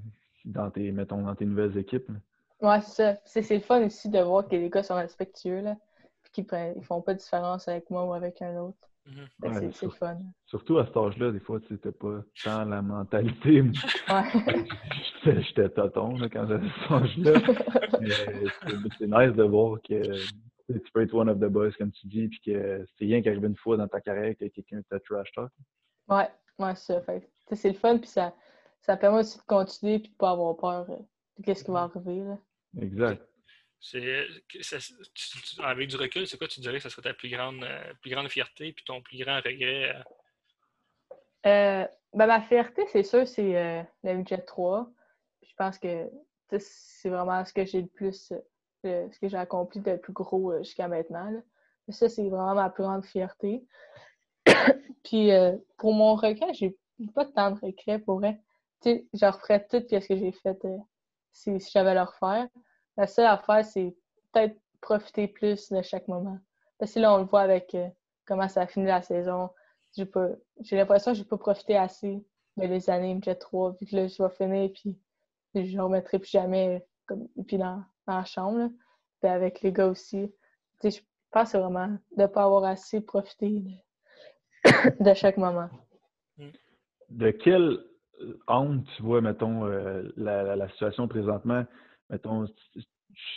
[0.46, 2.10] dans tes, mettons, dans tes nouvelles équipes.
[2.10, 2.16] là.
[2.62, 3.22] Ouais, c'est ça.
[3.26, 5.76] C'est c'est le fun aussi de voir que les gars sont respectueux, là.
[6.24, 8.89] Puis qu'ils prennent- ils font pas de différence avec moi ou avec un autre.
[9.06, 9.28] Mhm.
[9.42, 10.18] Ouais, c'est- sur- fun.
[10.46, 13.64] Surtout à cet âge-là, des fois, tu n'étais pas tant la mentalité.
[14.10, 14.66] Ouais.
[15.42, 17.34] J'étais tonton là, quand j'avais cet âge-là.
[18.02, 20.18] Mais c'est nice de voir que
[20.72, 23.30] tu peux être one of the boys, comme tu dis, puis que c'est rien qui
[23.30, 25.52] arrive une fois dans ta carrière que quelqu'un t'a trash talk.
[26.10, 26.28] ouais,
[26.60, 27.14] ouais, c'est ça.
[27.56, 28.34] C'est le fun, puis ça,
[28.82, 30.98] ça permet aussi de continuer puis de pas avoir peur euh,
[31.38, 32.38] de qu'est-ce qui va arriver, là.
[32.80, 33.28] Exact.
[35.64, 38.12] Avec du recul, c'est quoi tu dirais que ce serait ta plus grande, euh, plus
[38.12, 39.96] grande fierté puis ton plus grand regret?
[39.96, 40.04] euh?
[41.46, 44.90] Euh, ben, ma fierté, c'est sûr, c'est euh, le budget 3.
[45.42, 46.10] Puis je pense que
[46.58, 48.34] c'est vraiment ce que j'ai le plus,
[48.84, 51.32] ce que j'ai accompli de plus gros jusqu'à maintenant.
[51.90, 53.64] Ça, c'est vraiment ma plus grande fierté.
[55.04, 55.32] Puis
[55.78, 56.76] pour mon regret, j'ai
[57.16, 58.40] pas tant de regrets pour vrai.
[58.82, 60.58] Tu sais, je referais tout ce que j'ai fait
[61.32, 62.48] si, si j'avais à le refaire.
[63.00, 63.96] La seule affaire, c'est
[64.32, 66.38] peut-être profiter plus de chaque moment.
[66.78, 67.88] Parce que là, on le voit avec euh,
[68.26, 69.50] comment ça a fini la saison
[69.96, 72.24] j'ai l'impression que j'ai pas profité assez
[72.58, 75.00] de les années MJ 3 vu que là je vais finir puis
[75.56, 78.70] je remettrai plus jamais comme puis dans, dans la chambre là.
[79.20, 80.32] Puis avec les gars aussi
[80.84, 81.00] je
[81.32, 83.64] pense vraiment de pas avoir assez profité
[85.00, 85.70] de, chaque moment
[87.10, 87.80] De quel
[88.22, 91.66] euh, angle tu vois, mettons, euh, la situation présentement?
[92.10, 92.46] Mettons,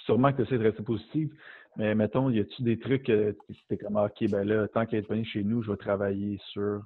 [0.07, 1.35] sûrement que de rester positive,
[1.77, 3.37] mais mettons, y a-tu des trucs que
[3.70, 6.39] es comme, Ah, OK, ben là, tant qu'à être venu chez nous, je vais travailler
[6.51, 6.83] sur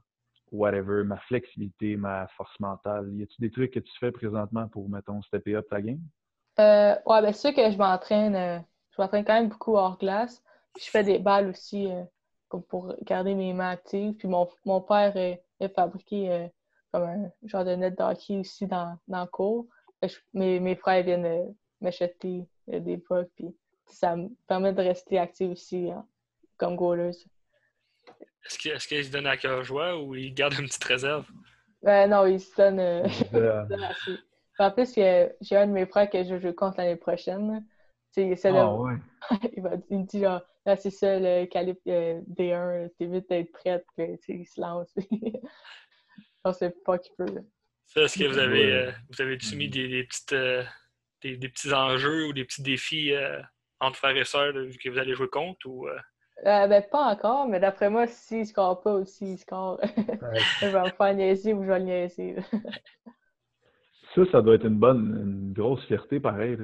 [0.53, 3.13] whatever, ma flexibilité, ma force mentale.
[3.15, 6.01] Y a-tu des trucs que tu fais présentement pour, mettons, stepper up ta game?
[6.59, 8.37] Euh, ouais, ben c'est sûr que je m'entraîne.
[8.37, 8.59] euh,
[8.91, 10.43] je m'entraîne quand même beaucoup hors glace.
[10.79, 11.89] Je fais des balles aussi
[12.69, 14.15] pour garder mes mains actives.
[14.15, 15.43] Puis mon, mon père est,
[15.75, 16.49] fabriqué
[16.93, 19.67] comme un genre de net d'hockey aussi dans, dans le cours.
[20.35, 23.55] mes, mes frères viennent m'acheter des fois, puis
[23.87, 26.07] ça me permet de rester actif aussi hein,
[26.57, 27.27] comme goaleuse.
[28.45, 31.27] Est-ce qu'il se donne à cœur joie ou il garde une petite réserve?
[31.83, 33.05] Ben, non, il se donne, euh,
[33.91, 34.17] assez.
[34.59, 37.65] En plus, j'ai un de mes frères que je joue contre l'année prochaine.
[38.17, 38.95] Il, ah, ouais.
[39.57, 43.29] il, va, il me dit genre, ah, c'est ça le calibre euh, D1, c'est vite
[43.29, 44.95] d'être prête, puis il se lance.
[46.45, 47.45] On sait pas qu'il peut.
[47.97, 50.35] Est-ce que vous avez, euh, vous avez soumis des, des petites,
[51.23, 53.13] des, des, petits enjeux ou des petits défis
[53.81, 55.67] entre frères et sœurs que vous allez jouer contre?
[55.67, 55.89] Ou,
[56.45, 59.81] euh, ben, pas encore, mais d'après moi, s'il ne score pas aussi, il score.
[60.61, 62.37] je vais me faire niaiser ou je vais le niaiser.
[64.15, 66.59] ça, ça doit être une bonne, une grosse fierté, pareil.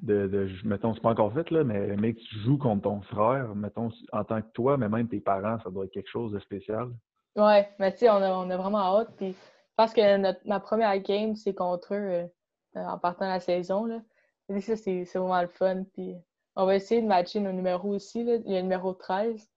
[0.00, 3.00] De, de, mettons, c'est pas encore fait, là, mais, mais que tu joues contre ton
[3.02, 6.32] frère, mettons, en tant que toi, mais même tes parents, ça doit être quelque chose
[6.32, 6.88] de spécial.
[7.36, 9.10] Ouais, mais tu sais, on a, on a vraiment hâte.
[9.16, 9.36] Puis,
[9.76, 12.26] parce que notre, ma première game, c'est contre eux euh,
[12.74, 13.84] en partant de la saison.
[13.86, 14.00] Là.
[14.48, 15.84] Et ça, c'est vraiment le fun.
[15.94, 16.14] Puis,
[16.56, 18.24] on va essayer de matcher nos numéros aussi.
[18.24, 18.36] Là.
[18.44, 19.48] Il y a le numéro 13,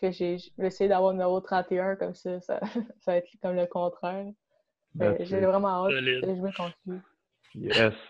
[0.00, 2.60] que j'ai essayer d'avoir le numéro 31, comme ça, ça,
[3.06, 4.26] va être comme le contraire.
[5.20, 6.98] J'ai vraiment hâte de jouer contre lui.
[7.54, 7.94] Yes.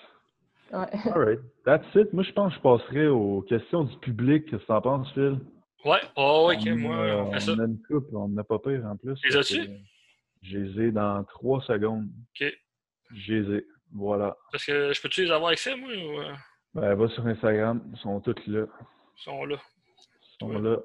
[0.72, 0.86] Ouais.
[1.06, 1.40] All right.
[1.64, 2.12] That's it.
[2.12, 4.44] Moi, je pense que je passerai aux questions du public.
[4.44, 5.40] Qu'est-ce que tu en penses, Phil?
[5.84, 5.98] Ouais.
[6.14, 6.64] Oh, ok.
[6.76, 7.52] Moi, on, fait ça.
[7.54, 8.06] On a une coupe.
[8.12, 9.18] On n'a pas pire en plus.
[9.24, 9.68] Les as-tu?
[10.42, 12.06] Je les ai dans trois secondes.
[12.40, 12.46] OK.
[13.14, 13.66] Je les ai.
[13.92, 14.36] Voilà.
[14.52, 15.88] Parce que je peux-tu les avoir avec ça, moi?
[15.90, 16.20] Ou...
[16.20, 16.34] Euh?
[16.74, 18.66] Ben, va sur Instagram, ils sont tous là.
[19.16, 19.56] Ils sont là.
[19.96, 20.76] Ils sont là.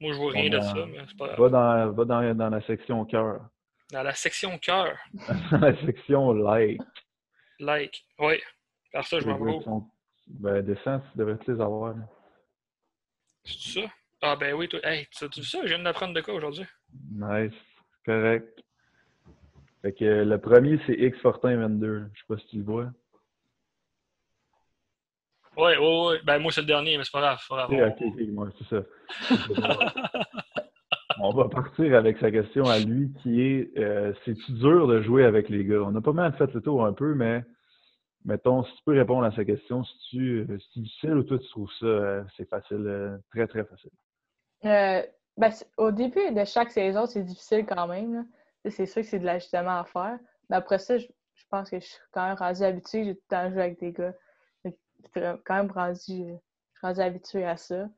[0.00, 1.40] Moi, je vois rien de ça, mais c'est pas grave.
[1.40, 3.40] Va dans, va dans, dans la section cœur.
[3.92, 4.96] Dans la section cœur.
[5.50, 6.80] dans la section like.
[7.58, 8.40] Like, oui.
[8.92, 9.58] Par ça, je m'en vais.
[10.28, 11.96] Ben, descends, tu devrais les avoir.
[13.44, 13.92] C'est ça?
[14.22, 14.78] Ah, ben oui, toi.
[14.84, 15.58] Hey, tu as vu ça?
[15.62, 16.64] Je viens d'apprendre de quoi aujourd'hui?
[17.10, 17.52] Nice.
[18.04, 18.60] Correct.
[19.82, 22.10] Fait que le premier, c'est X Fortin 22.
[22.12, 22.90] Je sais pas si tu le vois.
[25.56, 26.16] Oui, oui, oui.
[26.24, 27.40] Ben, moi, c'est le dernier, mais c'est pas grave.
[27.50, 28.82] Ok, ok, moi, c'est ça.
[31.22, 35.24] On va partir avec sa question à lui qui est euh, c'est-tu dur de jouer
[35.24, 35.82] avec les gars?
[35.82, 37.42] On a pas mal fait le tour un peu, mais
[38.24, 41.38] mettons, si tu peux répondre à sa question, si tu euh, c'est difficile ou toi
[41.38, 43.90] tu trouves ça euh, c'est facile, très très facile?
[44.62, 48.26] Ben, au début de chaque saison, c'est difficile quand même.
[48.68, 50.18] C'est sûr que c'est de l'ajustement à faire.
[50.48, 53.04] Mais après ça, je, je, pense que je suis quand même rendu habitué.
[53.04, 54.14] J'ai tout le temps joué avec des gars
[55.12, 56.34] quand même rendu,
[56.82, 57.88] rendu habitué à ça.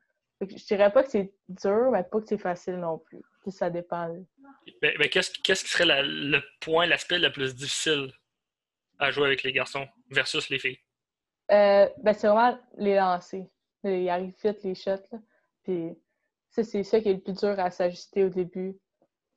[0.40, 3.20] Je dirais pas que c'est dur, mais pas que c'est facile non plus.
[3.48, 4.08] Ça dépend.
[4.80, 8.12] Ben, ben, qu'est-ce, qui serait le point, l'aspect le plus difficile
[8.98, 10.78] à jouer avec les garçons versus les filles?
[11.50, 13.46] Euh, ben, c'est vraiment les lancers.
[13.84, 15.18] Ils arrivent vite, les shots.
[15.64, 15.96] Puis,
[16.50, 18.76] c'est ça qui est le plus dur à s'ajuster au début.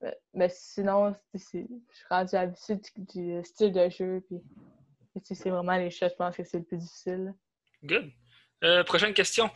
[0.04, 1.68] Euh, mais sinon, je suis
[2.10, 4.24] rendu habitué du, style de jeu.
[4.28, 4.42] Puis,
[5.24, 7.34] c'est vraiment les shots, je pense que c'est le plus difficile.
[7.84, 8.12] Good.
[8.64, 9.50] Euh, prochaine question.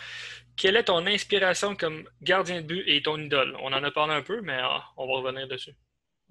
[0.55, 3.55] Quelle est ton inspiration comme gardien de but et ton idole?
[3.61, 5.75] On en a parlé un peu, mais ah, on va revenir dessus.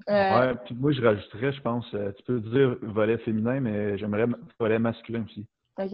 [0.09, 0.55] Euh...
[0.65, 4.27] puis moi, je rajouterais, je pense, euh, tu peux dire volet féminin, mais j'aimerais
[4.59, 5.47] volet masculin aussi.
[5.77, 5.93] OK.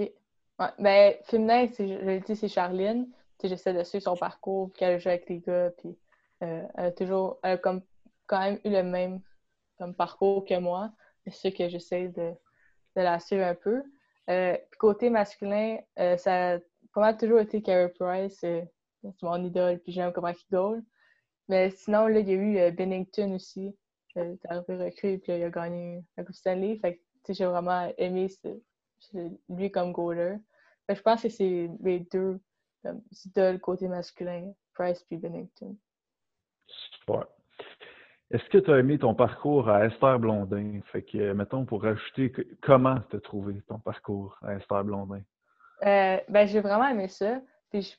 [0.59, 3.09] Ouais, ben, féminin, je l'ai dit, c'est Charline.
[3.43, 5.95] J'essaie de suivre son parcours, puis qu'elle joue avec les gars, puis
[6.43, 7.83] euh, elle a toujours, elle a comme,
[8.27, 9.21] quand même eu le même
[9.79, 10.93] comme parcours que moi.
[11.25, 12.33] C'est sûr que j'essaie de,
[12.97, 13.83] de la suivre un peu.
[14.31, 16.59] Euh, côté masculin, euh, ça
[16.97, 18.43] a toujours été Carey Price.
[18.45, 18.63] Euh,
[19.03, 20.83] c'est mon idole, puis j'aime comment il goal.
[21.49, 23.77] Mais sinon, là, il y a eu Bennington aussi.
[24.17, 26.79] il est arrivé recrue, puis il a gagné la Coupe Stanley.
[26.79, 28.29] Fait j'ai vraiment aimé
[29.49, 30.37] lui comme goaler.
[30.89, 32.41] je pense que c'est les deux
[33.27, 35.77] idoles côté masculin, Price puis Bennington.
[36.67, 37.27] Super.
[38.31, 40.81] Est-ce que tu as aimé ton parcours à Esther Blondin?
[40.87, 45.21] Fait que, mettons, pour rajouter, comment tu as trouvé ton parcours à Esther Blondin?
[45.85, 47.41] Euh, ben, j'ai vraiment aimé ça.
[47.71, 47.95] Puis je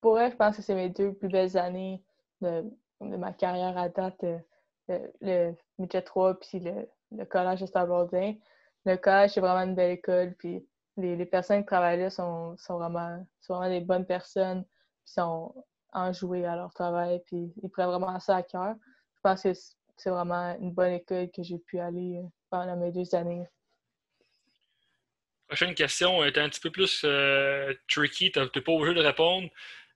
[0.00, 2.02] pourrais, je pense que c'est mes deux plus belles années
[2.40, 2.64] de,
[3.00, 4.22] ma carrière à date.
[4.24, 4.38] Euh,
[5.20, 8.34] le, le 3 puis le, collège Esther Blondin.
[8.84, 10.34] Le collège, c'est vraiment une belle école.
[10.38, 10.64] Puis
[10.96, 14.64] les, personnes qui travaillent là sont, vraiment, sont vraiment des bonnes personnes.
[15.04, 15.52] Puis sont
[15.92, 17.20] enjouées à leur travail.
[17.26, 18.76] Puis ils prennent vraiment ça à cœur
[19.24, 19.52] pense que
[19.96, 23.44] c'est vraiment une bonne école que j'ai pu aller euh, pendant mes deux années.
[25.48, 29.48] Prochaine question est un petit peu plus euh, tricky, tu n'es pas obligé de répondre.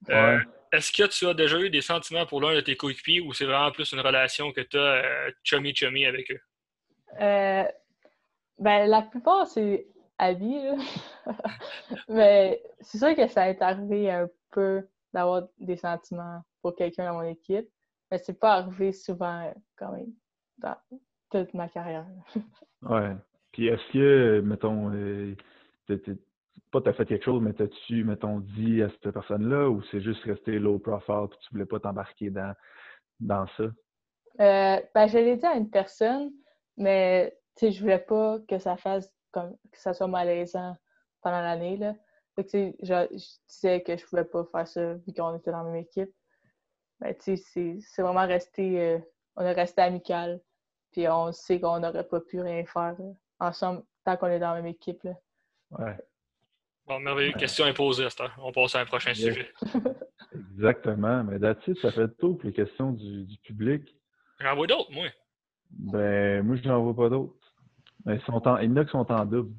[0.09, 0.39] Euh,
[0.73, 3.47] est-ce que tu as déjà eu des sentiments pour l'un de tes coéquipiers ou c'est
[3.47, 6.41] vraiment plus une relation que tu as chummy-chummy avec eux?
[7.19, 9.87] ben, la plupart, c'est
[10.19, 10.77] habits.
[12.09, 17.19] Mais c'est sûr que ça est arrivé un peu d'avoir des sentiments pour quelqu'un dans
[17.19, 17.69] mon équipe.
[18.11, 20.13] Mais c'est pas arrivé souvent quand même
[20.59, 20.77] dans
[21.31, 22.07] toute ma carrière.
[22.83, 23.15] ouais.
[23.53, 25.35] Puis est-ce que, mettons, euh,
[26.71, 30.23] pas t'as fait quelque chose, mais t'as-tu, mettons, dit à cette personne-là ou c'est juste
[30.25, 32.55] resté low profile et tu voulais pas t'embarquer dans,
[33.21, 33.65] dans ça?
[34.41, 36.31] Euh, ben, je l'ai dit à une personne,
[36.77, 40.77] mais je voulais pas que ça fasse comme que ça soit malaisant
[41.23, 41.77] pendant l'année.
[41.77, 41.95] Là.
[42.37, 43.07] je, je,
[43.49, 46.11] disais que je pouvais pas faire ça vu qu'on était dans la même équipe.
[47.01, 48.81] Mais c'est vraiment resté.
[48.81, 48.99] Euh,
[49.37, 50.41] on est resté amical.
[50.93, 52.97] Puis on sait qu'on n'aurait pas pu rien faire
[53.39, 55.03] ensemble tant qu'on est dans la même équipe.
[55.05, 55.13] Là.
[55.71, 55.97] Ouais.
[56.87, 57.33] Bon, merveilleux.
[57.33, 59.53] Question imposée, On passe à un prochain sujet.
[60.55, 61.23] Exactement.
[61.25, 63.95] Mais là-dessus, ça fait tout pour les questions du, du public.
[64.41, 65.09] J'en vois d'autres, moi.
[65.71, 67.35] Ben, moi, je n'en vois pas d'autres.
[68.07, 68.57] Mais sont en...
[68.59, 69.55] il y en a qui sont en double.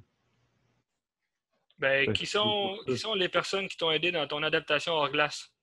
[1.77, 5.53] Ben, qui sont, qui sont les personnes qui t'ont aidé dans ton adaptation hors glace?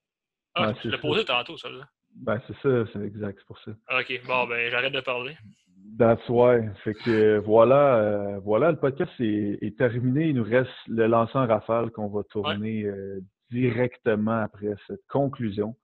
[0.57, 1.87] Ah, tu l'as posé tantôt, ça, là.
[2.15, 3.73] Ben, c'est ça, c'est exact, c'est pour ça.
[3.99, 5.37] OK, bon, ben, j'arrête de parler.
[5.99, 6.61] That's why.
[6.83, 10.29] Fait que voilà, euh, voilà, le podcast est, terminé.
[10.29, 15.77] Il nous reste le lancement rafale qu'on va tourner euh, directement après cette conclusion.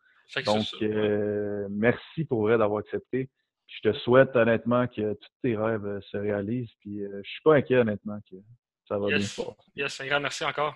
[0.46, 3.28] Donc, euh, merci pour vrai d'avoir accepté.
[3.66, 6.72] je te souhaite honnêtement que tous tes rêves se réalisent.
[6.80, 8.36] Puis je suis pas inquiet honnêtement que
[8.88, 9.42] ça va bien se
[9.76, 10.74] Yes, un grand merci encore.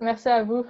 [0.00, 0.66] Merci à vous.